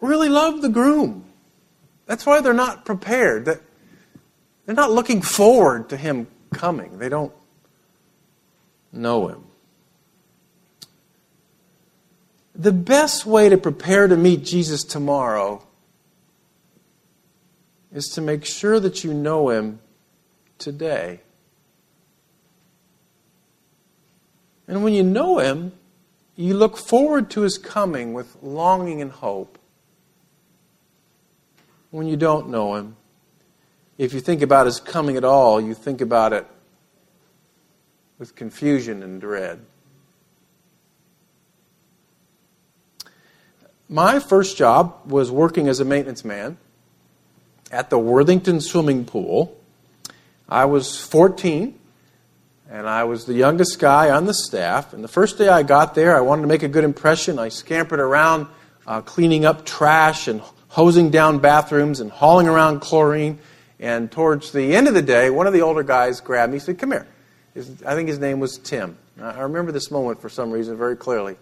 really 0.00 0.28
love 0.28 0.60
the 0.60 0.68
groom. 0.68 1.24
That's 2.06 2.26
why 2.26 2.40
they're 2.40 2.52
not 2.52 2.84
prepared. 2.84 3.44
That 3.44 3.60
They're 4.66 4.74
not 4.74 4.90
looking 4.90 5.22
forward 5.22 5.90
to 5.90 5.96
him 5.96 6.26
coming. 6.52 6.98
They 6.98 7.08
don't 7.08 7.32
know 8.92 9.28
him. 9.28 9.44
The 12.56 12.72
best 12.72 13.24
way 13.24 13.48
to 13.48 13.56
prepare 13.56 14.08
to 14.08 14.16
meet 14.16 14.42
Jesus 14.42 14.82
tomorrow 14.82 15.64
is 17.92 18.08
to 18.08 18.20
make 18.20 18.44
sure 18.44 18.80
that 18.80 19.04
you 19.04 19.14
know 19.14 19.50
him 19.50 19.78
today. 20.58 21.20
And 24.66 24.82
when 24.82 24.92
you 24.92 25.04
know 25.04 25.38
him, 25.38 25.70
you 26.38 26.54
look 26.54 26.76
forward 26.76 27.30
to 27.30 27.40
his 27.40 27.58
coming 27.58 28.12
with 28.12 28.36
longing 28.40 29.02
and 29.02 29.10
hope. 29.10 29.58
When 31.90 32.06
you 32.06 32.16
don't 32.16 32.48
know 32.48 32.76
him, 32.76 32.94
if 33.98 34.14
you 34.14 34.20
think 34.20 34.40
about 34.40 34.66
his 34.66 34.78
coming 34.78 35.16
at 35.16 35.24
all, 35.24 35.60
you 35.60 35.74
think 35.74 36.00
about 36.00 36.32
it 36.32 36.46
with 38.20 38.36
confusion 38.36 39.02
and 39.02 39.20
dread. 39.20 39.60
My 43.88 44.20
first 44.20 44.56
job 44.56 44.94
was 45.06 45.32
working 45.32 45.66
as 45.66 45.80
a 45.80 45.84
maintenance 45.84 46.24
man 46.24 46.56
at 47.72 47.90
the 47.90 47.98
Worthington 47.98 48.60
swimming 48.60 49.04
pool. 49.04 49.58
I 50.48 50.66
was 50.66 51.00
14 51.00 51.77
and 52.70 52.86
I 52.86 53.04
was 53.04 53.24
the 53.24 53.34
youngest 53.34 53.78
guy 53.78 54.10
on 54.10 54.26
the 54.26 54.34
staff. 54.34 54.92
And 54.92 55.02
the 55.02 55.08
first 55.08 55.38
day 55.38 55.48
I 55.48 55.62
got 55.62 55.94
there, 55.94 56.16
I 56.16 56.20
wanted 56.20 56.42
to 56.42 56.48
make 56.48 56.62
a 56.62 56.68
good 56.68 56.84
impression. 56.84 57.38
I 57.38 57.48
scampered 57.48 57.98
around 57.98 58.46
uh, 58.86 59.00
cleaning 59.00 59.44
up 59.44 59.64
trash 59.64 60.28
and 60.28 60.42
hosing 60.68 61.10
down 61.10 61.38
bathrooms 61.38 62.00
and 62.00 62.10
hauling 62.10 62.46
around 62.46 62.80
chlorine. 62.80 63.38
And 63.80 64.10
towards 64.10 64.52
the 64.52 64.76
end 64.76 64.86
of 64.86 64.94
the 64.94 65.02
day, 65.02 65.30
one 65.30 65.46
of 65.46 65.52
the 65.52 65.62
older 65.62 65.82
guys 65.82 66.20
grabbed 66.20 66.52
me 66.52 66.56
and 66.56 66.62
said, 66.62 66.78
Come 66.78 66.92
here. 66.92 67.06
His, 67.54 67.82
I 67.84 67.94
think 67.94 68.08
his 68.08 68.18
name 68.18 68.38
was 68.38 68.58
Tim. 68.58 68.98
I 69.20 69.40
remember 69.40 69.72
this 69.72 69.90
moment 69.90 70.20
for 70.20 70.28
some 70.28 70.50
reason 70.50 70.76
very 70.76 70.96
clearly. 70.96 71.36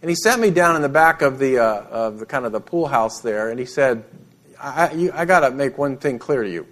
And 0.00 0.08
he 0.08 0.14
sat 0.14 0.38
me 0.38 0.50
down 0.50 0.76
in 0.76 0.82
the 0.82 0.88
back 0.88 1.22
of 1.22 1.40
the, 1.40 1.58
uh, 1.58 1.82
of 1.90 2.20
the 2.20 2.26
kind 2.26 2.46
of 2.46 2.52
the 2.52 2.60
pool 2.60 2.86
house 2.86 3.20
there, 3.20 3.50
and 3.50 3.58
he 3.58 3.66
said, 3.66 4.04
I, 4.60 5.10
I 5.12 5.24
got 5.24 5.40
to 5.40 5.50
make 5.50 5.76
one 5.76 5.96
thing 5.96 6.20
clear 6.20 6.44
to 6.44 6.50
you. 6.50 6.66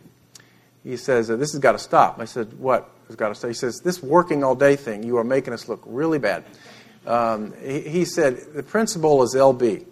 He 0.84 0.96
says, 0.96 1.26
This 1.26 1.52
has 1.52 1.58
got 1.58 1.72
to 1.72 1.78
stop. 1.78 2.20
I 2.20 2.24
said, 2.24 2.52
What? 2.58 2.88
Has 3.06 3.16
got 3.16 3.28
to 3.28 3.34
say. 3.34 3.48
He 3.48 3.54
says, 3.54 3.80
This 3.80 4.02
working 4.02 4.42
all 4.42 4.54
day 4.54 4.76
thing, 4.76 5.02
you 5.02 5.16
are 5.18 5.24
making 5.24 5.52
us 5.52 5.68
look 5.68 5.82
really 5.86 6.18
bad. 6.18 6.44
Um, 7.06 7.54
he, 7.62 7.80
he, 7.80 8.04
said, 8.04 8.38
The 8.54 8.62
principle 8.62 9.22
is 9.22 9.34
LB. 9.34 9.86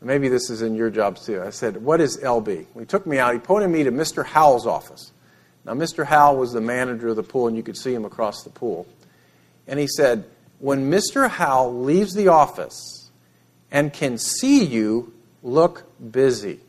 Maybe 0.00 0.28
this 0.28 0.50
is 0.50 0.62
in 0.62 0.74
your 0.74 0.90
jobs 0.90 1.24
too. 1.24 1.40
I 1.40 1.50
said, 1.50 1.76
What 1.76 2.00
is 2.00 2.18
LB? 2.18 2.66
He 2.78 2.84
took 2.84 3.06
me 3.06 3.18
out. 3.18 3.34
He 3.34 3.38
pointed 3.38 3.68
me 3.70 3.84
to 3.84 3.92
Mr. 3.92 4.24
Howell's 4.24 4.66
office. 4.66 5.12
Now, 5.64 5.74
Mr. 5.74 6.04
Howell 6.04 6.38
was 6.38 6.52
the 6.52 6.60
manager 6.60 7.08
of 7.08 7.16
the 7.16 7.22
pool, 7.22 7.46
and 7.46 7.56
you 7.56 7.62
could 7.62 7.76
see 7.76 7.94
him 7.94 8.04
across 8.04 8.42
the 8.42 8.50
pool. 8.50 8.86
And 9.68 9.78
he 9.78 9.86
said, 9.86 10.24
When 10.58 10.90
Mr. 10.90 11.28
Howell 11.28 11.82
leaves 11.82 12.14
the 12.14 12.28
office 12.28 13.10
and 13.70 13.92
can 13.92 14.18
see 14.18 14.64
you, 14.64 15.12
look 15.42 15.84
busy. 16.10 16.60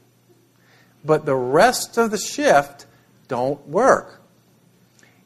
But 1.04 1.26
the 1.26 1.36
rest 1.36 1.98
of 1.98 2.12
the 2.12 2.18
shift 2.18 2.86
don't 3.28 3.68
work. 3.68 4.22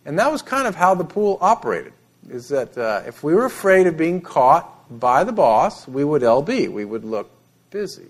And 0.07 0.17
that 0.19 0.31
was 0.31 0.41
kind 0.41 0.67
of 0.67 0.75
how 0.75 0.95
the 0.95 1.03
pool 1.03 1.37
operated. 1.41 1.91
Is 2.29 2.47
that 2.47 2.77
uh, 2.77 3.03
if 3.05 3.23
we 3.23 3.35
were 3.35 3.43
afraid 3.43 3.87
of 3.87 3.97
being 3.97 4.21
caught 4.21 4.99
by 4.99 5.25
the 5.25 5.33
boss, 5.33 5.85
we 5.85 6.01
would 6.01 6.21
LB. 6.21 6.71
We 6.71 6.85
would 6.85 7.03
look 7.03 7.29
busy. 7.71 8.07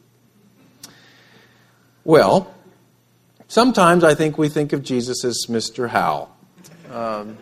Well, 2.04 2.54
sometimes 3.48 4.04
I 4.04 4.14
think 4.14 4.38
we 4.38 4.48
think 4.48 4.74
of 4.74 4.84
Jesus 4.84 5.26
as 5.26 5.48
Mr. 5.50 5.90
Howell. 5.90 6.30
Um, 6.92 7.36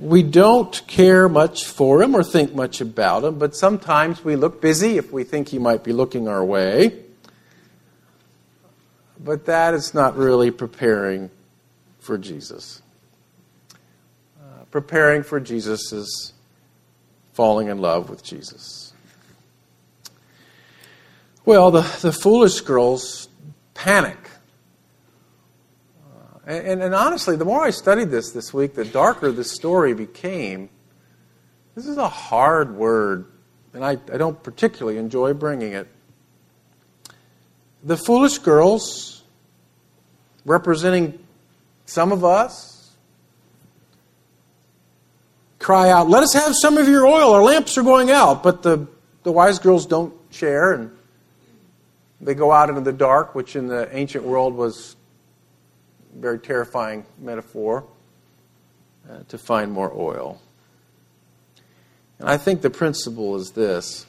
we 0.00 0.24
don't 0.24 0.84
care 0.88 1.28
much 1.28 1.64
for 1.64 2.02
him 2.02 2.16
or 2.16 2.24
think 2.24 2.56
much 2.56 2.80
about 2.80 3.22
him, 3.22 3.38
but 3.38 3.54
sometimes 3.54 4.24
we 4.24 4.34
look 4.34 4.60
busy 4.60 4.96
if 4.96 5.12
we 5.12 5.22
think 5.22 5.50
he 5.50 5.60
might 5.60 5.84
be 5.84 5.92
looking 5.92 6.26
our 6.26 6.44
way. 6.44 7.04
But 9.22 9.46
that 9.46 9.74
is 9.74 9.94
not 9.94 10.16
really 10.16 10.50
preparing 10.50 11.30
for 12.00 12.18
Jesus. 12.18 12.82
Uh, 14.38 14.64
preparing 14.70 15.22
for 15.22 15.38
Jesus 15.38 15.92
is 15.92 16.32
falling 17.32 17.68
in 17.68 17.78
love 17.78 18.10
with 18.10 18.22
Jesus. 18.22 18.92
Well, 21.44 21.70
the, 21.70 21.82
the 22.02 22.12
foolish 22.12 22.60
girls 22.60 23.28
panic. 23.74 24.18
Uh, 26.04 26.50
and, 26.50 26.82
and 26.82 26.94
honestly, 26.94 27.36
the 27.36 27.44
more 27.44 27.64
I 27.64 27.70
studied 27.70 28.10
this 28.10 28.32
this 28.32 28.52
week, 28.52 28.74
the 28.74 28.84
darker 28.84 29.32
the 29.32 29.44
story 29.44 29.94
became. 29.94 30.68
This 31.74 31.86
is 31.86 31.96
a 31.96 32.08
hard 32.08 32.74
word, 32.74 33.26
and 33.72 33.84
I, 33.84 33.92
I 34.12 34.18
don't 34.18 34.42
particularly 34.42 34.98
enjoy 34.98 35.32
bringing 35.32 35.72
it. 35.72 35.88
The 37.84 37.96
foolish 37.96 38.38
girls, 38.38 39.22
representing 40.44 41.19
some 41.90 42.12
of 42.12 42.24
us 42.24 42.92
cry 45.58 45.90
out, 45.90 46.08
Let 46.08 46.22
us 46.22 46.32
have 46.34 46.54
some 46.54 46.78
of 46.78 46.86
your 46.86 47.04
oil, 47.04 47.32
our 47.32 47.42
lamps 47.42 47.76
are 47.76 47.82
going 47.82 48.12
out. 48.12 48.44
But 48.44 48.62
the, 48.62 48.86
the 49.24 49.32
wise 49.32 49.58
girls 49.58 49.86
don't 49.86 50.14
share, 50.30 50.72
and 50.72 50.96
they 52.20 52.34
go 52.34 52.52
out 52.52 52.68
into 52.68 52.80
the 52.80 52.92
dark, 52.92 53.34
which 53.34 53.56
in 53.56 53.66
the 53.66 53.88
ancient 53.94 54.22
world 54.22 54.54
was 54.54 54.94
a 56.16 56.20
very 56.20 56.38
terrifying 56.38 57.04
metaphor, 57.18 57.84
uh, 59.10 59.24
to 59.26 59.36
find 59.36 59.72
more 59.72 59.92
oil. 59.92 60.40
And 62.20 62.28
I 62.28 62.36
think 62.36 62.62
the 62.62 62.70
principle 62.70 63.34
is 63.34 63.50
this 63.50 64.06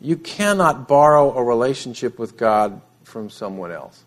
you 0.00 0.16
cannot 0.16 0.88
borrow 0.88 1.36
a 1.36 1.44
relationship 1.44 2.18
with 2.18 2.36
God 2.36 2.80
from 3.04 3.30
someone 3.30 3.70
else. 3.70 4.02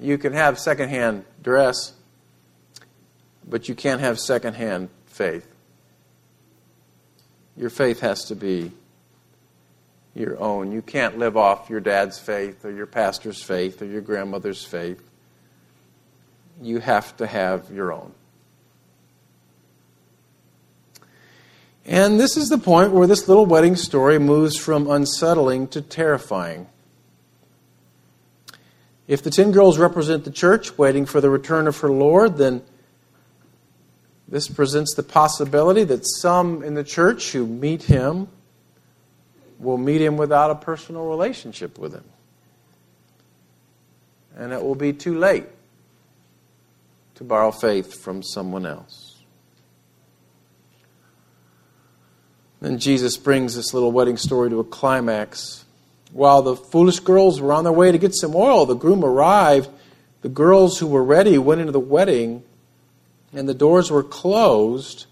You 0.00 0.16
can 0.16 0.32
have 0.32 0.58
secondhand 0.58 1.24
dress, 1.42 1.92
but 3.46 3.68
you 3.68 3.74
can't 3.74 4.00
have 4.00 4.18
secondhand 4.18 4.88
faith. 5.06 5.46
Your 7.56 7.70
faith 7.70 8.00
has 8.00 8.24
to 8.26 8.34
be 8.34 8.72
your 10.14 10.40
own. 10.40 10.72
You 10.72 10.80
can't 10.80 11.18
live 11.18 11.36
off 11.36 11.68
your 11.68 11.80
dad's 11.80 12.18
faith 12.18 12.64
or 12.64 12.70
your 12.70 12.86
pastor's 12.86 13.42
faith 13.42 13.82
or 13.82 13.84
your 13.84 14.00
grandmother's 14.00 14.64
faith. 14.64 15.02
You 16.62 16.80
have 16.80 17.16
to 17.18 17.26
have 17.26 17.70
your 17.70 17.92
own. 17.92 18.12
And 21.84 22.20
this 22.20 22.36
is 22.36 22.48
the 22.48 22.58
point 22.58 22.92
where 22.92 23.06
this 23.06 23.28
little 23.28 23.46
wedding 23.46 23.76
story 23.76 24.18
moves 24.18 24.56
from 24.56 24.88
unsettling 24.90 25.68
to 25.68 25.82
terrifying. 25.82 26.68
If 29.10 29.24
the 29.24 29.30
ten 29.30 29.50
girls 29.50 29.76
represent 29.76 30.22
the 30.22 30.30
church 30.30 30.78
waiting 30.78 31.04
for 31.04 31.20
the 31.20 31.28
return 31.28 31.66
of 31.66 31.76
her 31.78 31.90
Lord, 31.90 32.36
then 32.36 32.62
this 34.28 34.46
presents 34.46 34.94
the 34.94 35.02
possibility 35.02 35.82
that 35.82 36.06
some 36.06 36.62
in 36.62 36.74
the 36.74 36.84
church 36.84 37.32
who 37.32 37.44
meet 37.44 37.82
him 37.82 38.28
will 39.58 39.78
meet 39.78 40.00
him 40.00 40.16
without 40.16 40.52
a 40.52 40.54
personal 40.54 41.06
relationship 41.06 41.76
with 41.76 41.92
him. 41.92 42.04
And 44.36 44.52
it 44.52 44.62
will 44.62 44.76
be 44.76 44.92
too 44.92 45.18
late 45.18 45.46
to 47.16 47.24
borrow 47.24 47.50
faith 47.50 48.00
from 48.00 48.22
someone 48.22 48.64
else. 48.64 49.24
Then 52.60 52.78
Jesus 52.78 53.16
brings 53.16 53.56
this 53.56 53.74
little 53.74 53.90
wedding 53.90 54.18
story 54.18 54.50
to 54.50 54.60
a 54.60 54.64
climax. 54.64 55.64
While 56.12 56.42
the 56.42 56.56
foolish 56.56 57.00
girls 57.00 57.40
were 57.40 57.52
on 57.52 57.64
their 57.64 57.72
way 57.72 57.92
to 57.92 57.98
get 57.98 58.14
some 58.14 58.34
oil, 58.34 58.66
the 58.66 58.74
groom 58.74 59.04
arrived. 59.04 59.70
The 60.22 60.28
girls 60.28 60.78
who 60.78 60.86
were 60.86 61.04
ready 61.04 61.38
went 61.38 61.60
into 61.60 61.72
the 61.72 61.80
wedding, 61.80 62.42
and 63.32 63.48
the 63.48 63.54
doors 63.54 63.90
were 63.90 64.02
closed. 64.02 65.06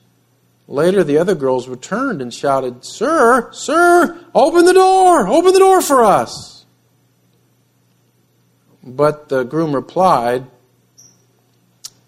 Later, 0.67 1.03
the 1.03 1.19
other 1.19 1.35
girls 1.35 1.69
returned 1.69 2.21
and 2.21 2.35
shouted, 2.35 2.85
Sir, 2.85 3.51
sir, 3.53 4.25
open 4.35 4.65
the 4.65 4.75
door, 4.75 5.27
open 5.29 5.53
the 5.53 5.59
door 5.59 5.81
for 5.81 6.05
us. 6.05 6.67
But 8.83 9.29
the 9.29 9.45
groom 9.45 9.75
replied, 9.75 10.47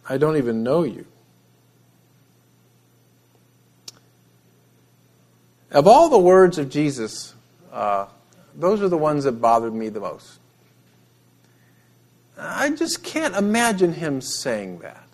I 0.09 0.19
don't 0.19 0.37
even 0.37 0.63
know 0.63 0.83
you. 0.83 1.07
Of 5.71 5.87
all 5.87 6.09
the 6.09 6.19
words 6.19 6.59
of 6.59 6.69
Jesus, 6.69 7.35
uh, 7.73 8.07
those 8.61 8.83
are 8.83 8.89
the 8.89 8.99
ones 8.99 9.25
that 9.25 9.33
bothered 9.33 9.75
me 9.75 9.89
the 9.89 10.01
most. 10.01 10.39
I 12.39 12.71
just 12.71 13.03
can't 13.03 13.37
imagine 13.37 13.93
him 13.93 14.21
saying 14.21 14.79
that. 14.79 15.07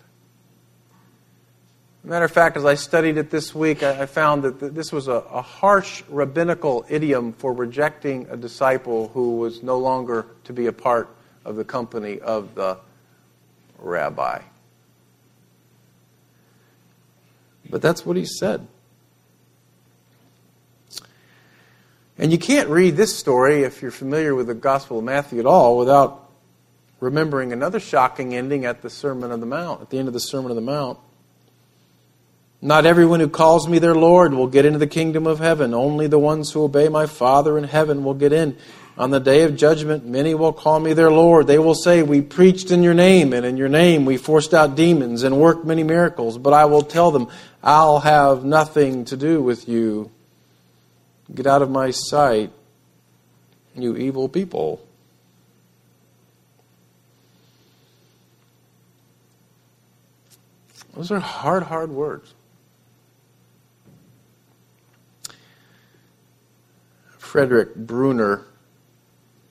Matter 2.03 2.23
of 2.23 2.31
fact, 2.31 2.55
as 2.55 2.63
I 2.63 2.75
studied 2.75 3.17
it 3.17 3.31
this 3.31 3.53
week, 3.53 3.83
I 3.83 4.05
found 4.05 4.43
that 4.43 4.73
this 4.73 4.93
was 4.93 5.09
a, 5.09 5.19
harsh 5.41 6.03
rabbinical 6.07 6.85
idiom 6.87 7.33
for 7.33 7.51
rejecting 7.51 8.27
a 8.29 8.37
disciple 8.37 9.09
who 9.09 9.37
was 9.37 9.61
no 9.61 9.77
longer 9.77 10.25
to 10.45 10.53
be 10.53 10.67
a 10.67 10.71
part 10.71 11.09
of 11.43 11.57
the 11.57 11.65
company 11.65 12.19
of 12.19 12.55
the 12.55 12.77
rabbi. 13.77 14.41
But 17.69 17.81
that's 17.81 18.05
what 18.05 18.15
he 18.15 18.23
said. 18.23 18.65
And 22.17 22.31
you 22.31 22.37
can't 22.37 22.69
read 22.69 22.95
this 22.95 23.15
story, 23.15 23.63
if 23.63 23.81
you're 23.81 23.91
familiar 23.91 24.33
with 24.33 24.47
the 24.47 24.55
Gospel 24.55 24.99
of 24.99 25.03
Matthew 25.03 25.39
at 25.39 25.45
all, 25.45 25.77
without 25.77 26.31
remembering 26.99 27.53
another 27.53 27.79
shocking 27.79 28.33
ending 28.33 28.65
at 28.65 28.81
the 28.81 28.89
Sermon 28.89 29.31
on 29.31 29.39
the 29.39 29.45
Mount, 29.45 29.81
at 29.81 29.89
the 29.91 29.99
end 29.99 30.07
of 30.07 30.13
the 30.13 30.19
Sermon 30.19 30.49
on 30.49 30.55
the 30.55 30.61
Mount. 30.61 30.97
Not 32.59 32.87
everyone 32.87 33.19
who 33.19 33.29
calls 33.29 33.67
me 33.67 33.77
their 33.77 33.93
Lord 33.93 34.33
will 34.33 34.47
get 34.47 34.65
into 34.65 34.79
the 34.79 34.87
kingdom 34.87 35.27
of 35.27 35.37
heaven. 35.37 35.75
Only 35.75 36.07
the 36.07 36.17
ones 36.17 36.51
who 36.51 36.63
obey 36.63 36.89
my 36.89 37.05
Father 37.05 37.55
in 37.55 37.65
heaven 37.65 38.03
will 38.03 38.15
get 38.15 38.33
in. 38.33 38.57
On 38.97 39.11
the 39.11 39.19
day 39.19 39.43
of 39.43 39.55
judgment, 39.55 40.07
many 40.07 40.33
will 40.33 40.53
call 40.53 40.79
me 40.79 40.93
their 40.93 41.11
Lord. 41.11 41.45
They 41.45 41.59
will 41.59 41.75
say, 41.75 42.01
We 42.01 42.21
preached 42.21 42.71
in 42.71 42.81
your 42.81 42.95
name, 42.95 43.31
and 43.31 43.45
in 43.45 43.57
your 43.57 43.69
name 43.69 44.05
we 44.05 44.17
forced 44.17 44.55
out 44.55 44.75
demons 44.75 45.21
and 45.21 45.39
worked 45.39 45.65
many 45.65 45.83
miracles. 45.83 46.39
But 46.39 46.53
I 46.53 46.65
will 46.65 46.81
tell 46.81 47.11
them, 47.11 47.27
I'll 47.61 47.99
have 47.99 48.43
nothing 48.43 49.05
to 49.05 49.15
do 49.15 49.39
with 49.43 49.69
you. 49.69 50.09
Get 51.33 51.45
out 51.45 51.61
of 51.61 51.69
my 51.69 51.91
sight, 51.91 52.51
you 53.75 53.97
evil 53.97 54.29
people. 54.29 54.81
Those 60.95 61.11
are 61.11 61.19
hard, 61.19 61.63
hard 61.63 61.91
words. 61.91 62.33
Frederick 67.19 67.75
Bruner 67.75 68.45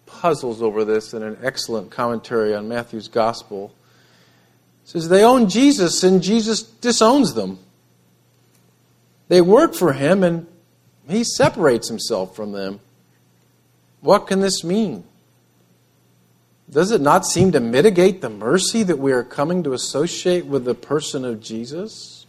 puzzles 0.07 0.63
over 0.63 0.85
this 0.85 1.15
in 1.15 1.23
an 1.23 1.39
excellent 1.43 1.91
commentary 1.91 2.55
on 2.55 2.69
Matthew's 2.69 3.07
Gospel. 3.07 3.73
Says, 4.85 5.09
They 5.09 5.23
own 5.23 5.49
Jesus 5.49 6.03
and 6.03 6.23
Jesus 6.23 6.63
disowns 6.63 7.35
them. 7.35 7.59
They 9.29 9.41
work 9.41 9.75
for 9.75 9.93
him 9.93 10.25
and 10.25 10.47
he 11.09 11.25
separates 11.25 11.89
himself 11.89 12.35
from 12.35 12.53
them. 12.53 12.81
What 14.01 14.27
can 14.27 14.41
this 14.41 14.65
mean? 14.65 15.05
Does 16.69 16.91
it 16.91 17.01
not 17.01 17.25
seem 17.25 17.53
to 17.53 17.61
mitigate 17.61 18.21
the 18.21 18.31
mercy 18.31 18.83
that 18.83 18.99
we 18.99 19.13
are 19.13 19.23
coming 19.23 19.63
to 19.63 19.73
associate 19.73 20.47
with 20.47 20.65
the 20.65 20.75
person 20.75 21.25
of 21.25 21.41
Jesus? 21.41 22.27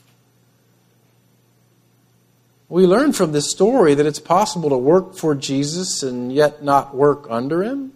We 2.70 2.86
learn 2.86 3.14
from 3.14 3.32
this 3.32 3.50
story 3.50 3.96
that 3.96 4.06
it's 4.06 4.20
possible 4.20 4.70
to 4.70 4.78
work 4.78 5.16
for 5.16 5.34
Jesus 5.34 6.04
and 6.04 6.32
yet 6.32 6.64
not 6.64 6.94
work 6.94 7.26
under 7.30 7.64
him. 7.64 7.94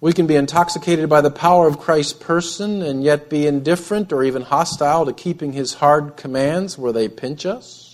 We 0.00 0.14
can 0.14 0.26
be 0.26 0.34
intoxicated 0.34 1.10
by 1.10 1.20
the 1.20 1.30
power 1.30 1.68
of 1.68 1.78
Christ's 1.78 2.14
person 2.14 2.80
and 2.80 3.04
yet 3.04 3.28
be 3.28 3.46
indifferent 3.46 4.12
or 4.12 4.24
even 4.24 4.42
hostile 4.42 5.04
to 5.04 5.12
keeping 5.12 5.52
his 5.52 5.74
hard 5.74 6.16
commands 6.16 6.78
where 6.78 6.92
they 6.92 7.06
pinch 7.06 7.44
us. 7.44 7.89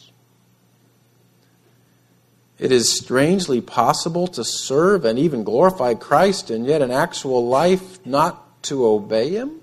It 2.58 2.72
is 2.72 2.96
strangely 2.96 3.60
possible 3.60 4.26
to 4.28 4.42
serve 4.42 5.04
and 5.04 5.18
even 5.18 5.44
glorify 5.44 5.94
Christ 5.94 6.50
and 6.50 6.66
yet 6.66 6.80
in 6.80 6.90
actual 6.90 7.46
life 7.46 8.04
not 8.06 8.62
to 8.64 8.86
obey 8.86 9.30
Him. 9.30 9.60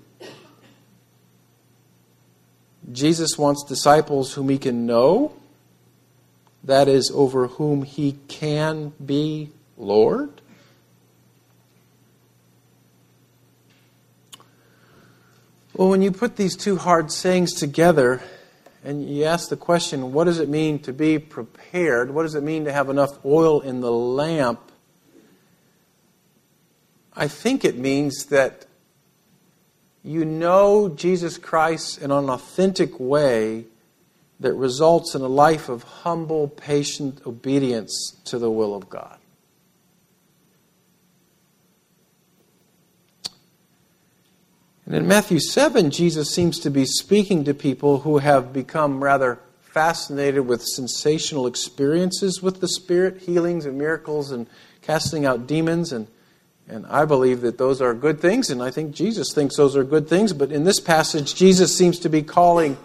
Jesus 2.92 3.36
wants 3.36 3.64
disciples 3.64 4.34
whom 4.34 4.48
He 4.48 4.58
can 4.58 4.86
know, 4.86 5.32
that 6.62 6.86
is, 6.86 7.10
over 7.12 7.48
whom 7.48 7.82
He 7.82 8.12
can 8.28 8.92
be 9.04 9.50
Lord. 9.76 10.40
Well, 15.74 15.88
when 15.88 16.02
you 16.02 16.12
put 16.12 16.36
these 16.36 16.56
two 16.56 16.76
hard 16.76 17.10
sayings 17.10 17.52
together, 17.52 18.22
and 18.84 19.08
you 19.08 19.24
ask 19.24 19.48
the 19.48 19.56
question 19.56 20.12
what 20.12 20.24
does 20.24 20.38
it 20.38 20.48
mean 20.48 20.78
to 20.80 20.92
be 20.92 21.18
prepared? 21.18 22.10
What 22.10 22.22
does 22.22 22.34
it 22.34 22.42
mean 22.42 22.66
to 22.66 22.72
have 22.72 22.90
enough 22.90 23.24
oil 23.24 23.60
in 23.60 23.80
the 23.80 23.90
lamp? 23.90 24.60
I 27.16 27.26
think 27.28 27.64
it 27.64 27.78
means 27.78 28.26
that 28.26 28.66
you 30.02 30.24
know 30.24 30.90
Jesus 30.90 31.38
Christ 31.38 32.02
in 32.02 32.10
an 32.10 32.28
authentic 32.28 33.00
way 33.00 33.64
that 34.40 34.52
results 34.52 35.14
in 35.14 35.22
a 35.22 35.28
life 35.28 35.68
of 35.70 35.82
humble, 35.82 36.48
patient 36.48 37.22
obedience 37.24 38.16
to 38.26 38.38
the 38.38 38.50
will 38.50 38.74
of 38.74 38.90
God. 38.90 39.18
And 44.86 44.94
in 44.94 45.08
Matthew 45.08 45.40
7, 45.40 45.90
Jesus 45.90 46.30
seems 46.30 46.58
to 46.60 46.70
be 46.70 46.84
speaking 46.84 47.44
to 47.44 47.54
people 47.54 48.00
who 48.00 48.18
have 48.18 48.52
become 48.52 49.02
rather 49.02 49.38
fascinated 49.60 50.46
with 50.46 50.62
sensational 50.62 51.46
experiences 51.46 52.42
with 52.42 52.60
the 52.60 52.68
Spirit, 52.68 53.22
healings 53.22 53.64
and 53.64 53.78
miracles 53.78 54.30
and 54.30 54.46
casting 54.82 55.24
out 55.24 55.46
demons. 55.46 55.92
And, 55.92 56.06
and 56.68 56.86
I 56.86 57.06
believe 57.06 57.40
that 57.40 57.56
those 57.56 57.80
are 57.80 57.94
good 57.94 58.20
things, 58.20 58.50
and 58.50 58.62
I 58.62 58.70
think 58.70 58.94
Jesus 58.94 59.32
thinks 59.32 59.56
those 59.56 59.74
are 59.74 59.84
good 59.84 60.06
things. 60.06 60.32
But 60.32 60.52
in 60.52 60.64
this 60.64 60.80
passage, 60.80 61.34
Jesus 61.34 61.76
seems 61.76 61.98
to 62.00 62.10
be 62.10 62.22
calling 62.22 62.76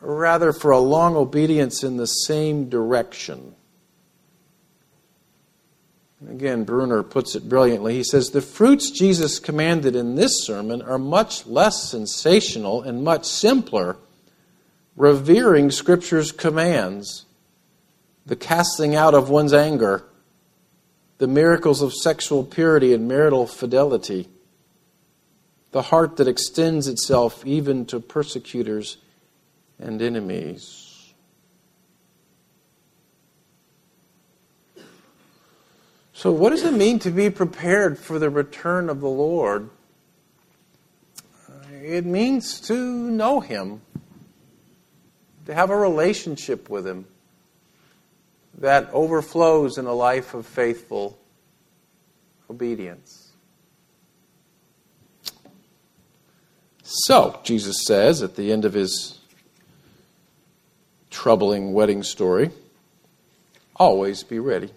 rather 0.00 0.52
for 0.52 0.70
a 0.70 0.78
long 0.78 1.16
obedience 1.16 1.84
in 1.84 1.98
the 1.98 2.06
same 2.06 2.70
direction. 2.70 3.54
Again, 6.28 6.64
Bruner 6.64 7.02
puts 7.02 7.34
it 7.34 7.48
brilliantly. 7.48 7.94
He 7.94 8.04
says, 8.04 8.30
The 8.30 8.42
fruits 8.42 8.90
Jesus 8.90 9.38
commanded 9.38 9.96
in 9.96 10.16
this 10.16 10.44
sermon 10.44 10.82
are 10.82 10.98
much 10.98 11.46
less 11.46 11.88
sensational 11.90 12.82
and 12.82 13.02
much 13.02 13.24
simpler, 13.24 13.96
revering 14.96 15.70
Scripture's 15.70 16.30
commands, 16.30 17.24
the 18.26 18.36
casting 18.36 18.94
out 18.94 19.14
of 19.14 19.30
one's 19.30 19.54
anger, 19.54 20.04
the 21.16 21.26
miracles 21.26 21.80
of 21.80 21.94
sexual 21.94 22.44
purity 22.44 22.92
and 22.92 23.08
marital 23.08 23.46
fidelity, 23.46 24.28
the 25.70 25.82
heart 25.82 26.16
that 26.16 26.28
extends 26.28 26.86
itself 26.86 27.46
even 27.46 27.86
to 27.86 27.98
persecutors 27.98 28.98
and 29.78 30.02
enemies. 30.02 30.89
So, 36.20 36.30
what 36.30 36.50
does 36.50 36.64
it 36.64 36.74
mean 36.74 36.98
to 36.98 37.10
be 37.10 37.30
prepared 37.30 37.98
for 37.98 38.18
the 38.18 38.28
return 38.28 38.90
of 38.90 39.00
the 39.00 39.08
Lord? 39.08 39.70
Uh, 41.48 41.54
it 41.82 42.04
means 42.04 42.60
to 42.68 42.74
know 42.74 43.40
Him. 43.40 43.80
to 45.46 45.54
have 45.54 45.70
a 45.70 45.76
relationship 45.76 46.68
with 46.68 46.86
Him 46.86 47.06
that 48.58 48.90
overflows 48.92 49.78
in 49.78 49.86
a 49.86 49.94
life 49.94 50.34
of 50.34 50.44
faithful 50.44 51.18
obedience. 52.50 53.32
So, 56.82 57.40
Jesus 57.44 57.86
says 57.86 58.22
at 58.22 58.36
the 58.36 58.52
end 58.52 58.66
of 58.66 58.74
his 58.74 59.20
troubling 61.08 61.72
wedding 61.72 62.02
story, 62.02 62.50
always 63.74 64.22
be 64.22 64.38
ready. 64.38 64.70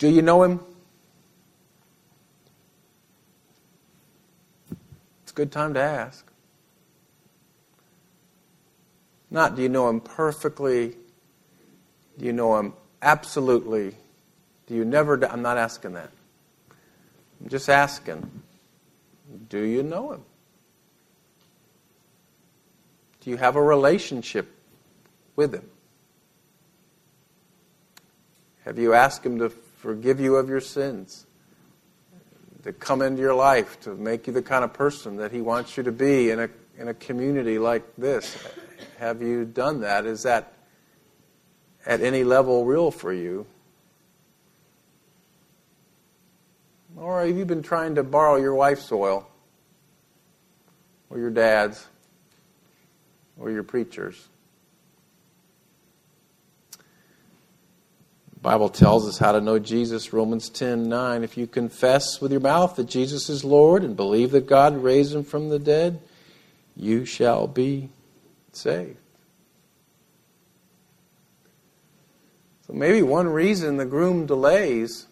Do 0.00 0.08
you 0.08 0.22
know 0.22 0.42
him? 0.42 0.60
It's 5.22 5.30
a 5.30 5.34
good 5.34 5.52
time 5.52 5.74
to 5.74 5.80
ask. 5.80 6.26
Not 9.30 9.56
do 9.56 9.62
you 9.62 9.68
know 9.68 9.90
him 9.90 10.00
perfectly? 10.00 10.96
Do 12.18 12.24
you 12.24 12.32
know 12.32 12.58
him 12.58 12.72
absolutely? 13.02 13.94
Do 14.66 14.74
you 14.74 14.86
never? 14.86 15.22
I'm 15.30 15.42
not 15.42 15.58
asking 15.58 15.92
that. 15.92 16.10
I'm 17.40 17.50
just 17.50 17.68
asking 17.68 18.28
do 19.50 19.60
you 19.60 19.82
know 19.82 20.12
him? 20.12 20.22
Do 23.20 23.28
you 23.28 23.36
have 23.36 23.56
a 23.56 23.62
relationship 23.62 24.48
with 25.36 25.54
him? 25.54 25.68
Have 28.64 28.78
you 28.78 28.94
asked 28.94 29.26
him 29.26 29.38
to 29.40 29.52
forgive 29.80 30.20
you 30.20 30.36
of 30.36 30.48
your 30.48 30.60
sins? 30.60 31.26
To 32.64 32.72
come 32.72 33.00
into 33.00 33.22
your 33.22 33.34
life, 33.34 33.80
to 33.80 33.94
make 33.94 34.26
you 34.26 34.32
the 34.32 34.42
kind 34.42 34.62
of 34.62 34.72
person 34.72 35.16
that 35.16 35.32
he 35.32 35.40
wants 35.40 35.76
you 35.76 35.82
to 35.84 35.92
be 35.92 36.30
in 36.30 36.40
a, 36.40 36.48
in 36.78 36.88
a 36.88 36.94
community 36.94 37.58
like 37.58 37.84
this? 37.96 38.36
Have 38.98 39.22
you 39.22 39.46
done 39.46 39.80
that? 39.80 40.04
Is 40.04 40.22
that 40.24 40.52
at 41.86 42.02
any 42.02 42.22
level 42.22 42.66
real 42.66 42.90
for 42.90 43.12
you? 43.12 43.46
Or 46.96 47.24
have 47.24 47.34
you 47.34 47.46
been 47.46 47.62
trying 47.62 47.94
to 47.94 48.02
borrow 48.02 48.36
your 48.36 48.54
wife's 48.54 48.92
oil? 48.92 49.26
Or 51.08 51.18
your 51.18 51.30
dad's? 51.30 51.86
Or 53.38 53.50
your 53.50 53.62
preacher's? 53.62 54.28
Bible 58.42 58.70
tells 58.70 59.06
us 59.06 59.18
how 59.18 59.32
to 59.32 59.40
know 59.40 59.58
Jesus, 59.58 60.14
Romans 60.14 60.48
10 60.48 60.88
9. 60.88 61.22
If 61.22 61.36
you 61.36 61.46
confess 61.46 62.20
with 62.20 62.32
your 62.32 62.40
mouth 62.40 62.76
that 62.76 62.88
Jesus 62.88 63.28
is 63.28 63.44
Lord 63.44 63.84
and 63.84 63.94
believe 63.94 64.30
that 64.30 64.46
God 64.46 64.82
raised 64.82 65.14
him 65.14 65.24
from 65.24 65.50
the 65.50 65.58
dead, 65.58 66.00
you 66.74 67.04
shall 67.04 67.46
be 67.46 67.90
saved. 68.52 68.96
So 72.66 72.72
maybe 72.72 73.02
one 73.02 73.28
reason 73.28 73.76
the 73.76 73.84
groom 73.84 74.24
delays 74.24 75.06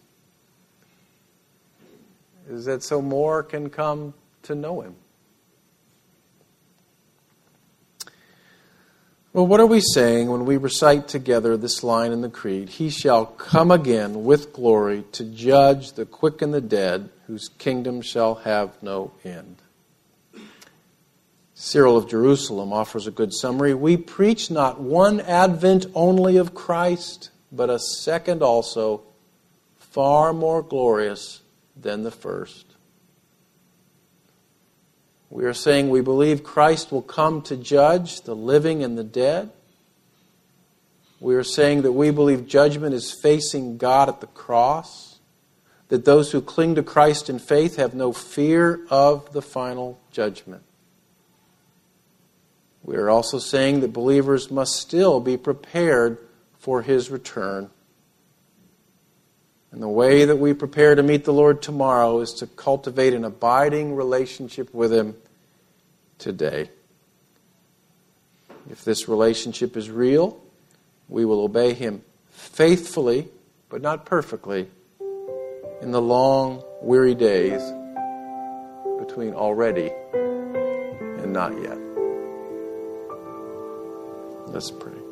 is 2.48 2.64
that 2.64 2.82
so 2.82 3.02
more 3.02 3.42
can 3.42 3.68
come 3.68 4.14
to 4.44 4.54
know 4.54 4.80
him. 4.80 4.94
Well, 9.38 9.46
what 9.46 9.60
are 9.60 9.66
we 9.66 9.80
saying 9.80 10.28
when 10.28 10.46
we 10.46 10.56
recite 10.56 11.06
together 11.06 11.56
this 11.56 11.84
line 11.84 12.10
in 12.10 12.22
the 12.22 12.28
Creed? 12.28 12.70
He 12.70 12.90
shall 12.90 13.24
come 13.24 13.70
again 13.70 14.24
with 14.24 14.52
glory 14.52 15.04
to 15.12 15.22
judge 15.22 15.92
the 15.92 16.04
quick 16.04 16.42
and 16.42 16.52
the 16.52 16.60
dead, 16.60 17.08
whose 17.28 17.46
kingdom 17.46 18.02
shall 18.02 18.34
have 18.34 18.82
no 18.82 19.12
end. 19.24 19.58
Cyril 21.54 21.96
of 21.96 22.08
Jerusalem 22.08 22.72
offers 22.72 23.06
a 23.06 23.12
good 23.12 23.32
summary. 23.32 23.74
We 23.74 23.96
preach 23.96 24.50
not 24.50 24.80
one 24.80 25.20
advent 25.20 25.86
only 25.94 26.36
of 26.36 26.52
Christ, 26.52 27.30
but 27.52 27.70
a 27.70 27.78
second 27.78 28.42
also, 28.42 29.02
far 29.78 30.32
more 30.32 30.62
glorious 30.62 31.42
than 31.76 32.02
the 32.02 32.10
first. 32.10 32.67
We 35.30 35.44
are 35.44 35.54
saying 35.54 35.90
we 35.90 36.00
believe 36.00 36.42
Christ 36.42 36.90
will 36.90 37.02
come 37.02 37.42
to 37.42 37.56
judge 37.56 38.22
the 38.22 38.34
living 38.34 38.82
and 38.82 38.96
the 38.96 39.04
dead. 39.04 39.50
We 41.20 41.34
are 41.34 41.44
saying 41.44 41.82
that 41.82 41.92
we 41.92 42.10
believe 42.10 42.46
judgment 42.46 42.94
is 42.94 43.12
facing 43.12 43.76
God 43.76 44.08
at 44.08 44.20
the 44.20 44.26
cross, 44.28 45.18
that 45.88 46.04
those 46.04 46.32
who 46.32 46.40
cling 46.40 46.76
to 46.76 46.82
Christ 46.82 47.28
in 47.28 47.38
faith 47.38 47.76
have 47.76 47.94
no 47.94 48.12
fear 48.12 48.80
of 48.88 49.32
the 49.32 49.42
final 49.42 49.98
judgment. 50.12 50.62
We 52.82 52.96
are 52.96 53.10
also 53.10 53.38
saying 53.38 53.80
that 53.80 53.92
believers 53.92 54.50
must 54.50 54.76
still 54.76 55.20
be 55.20 55.36
prepared 55.36 56.18
for 56.58 56.82
his 56.82 57.10
return. 57.10 57.70
And 59.70 59.82
the 59.82 59.88
way 59.88 60.24
that 60.24 60.36
we 60.36 60.54
prepare 60.54 60.94
to 60.94 61.02
meet 61.02 61.24
the 61.24 61.32
Lord 61.32 61.60
tomorrow 61.60 62.20
is 62.20 62.32
to 62.34 62.46
cultivate 62.46 63.12
an 63.12 63.24
abiding 63.24 63.94
relationship 63.94 64.72
with 64.72 64.92
Him 64.92 65.16
today. 66.18 66.70
If 68.70 68.84
this 68.84 69.08
relationship 69.08 69.76
is 69.76 69.90
real, 69.90 70.40
we 71.08 71.24
will 71.24 71.40
obey 71.42 71.74
Him 71.74 72.02
faithfully, 72.30 73.28
but 73.68 73.82
not 73.82 74.06
perfectly, 74.06 74.68
in 75.80 75.90
the 75.92 76.02
long, 76.02 76.64
weary 76.82 77.14
days 77.14 77.62
between 78.98 79.34
already 79.34 79.90
and 80.12 81.32
not 81.32 81.52
yet. 81.62 81.78
Let's 84.48 84.70
pray. 84.70 85.07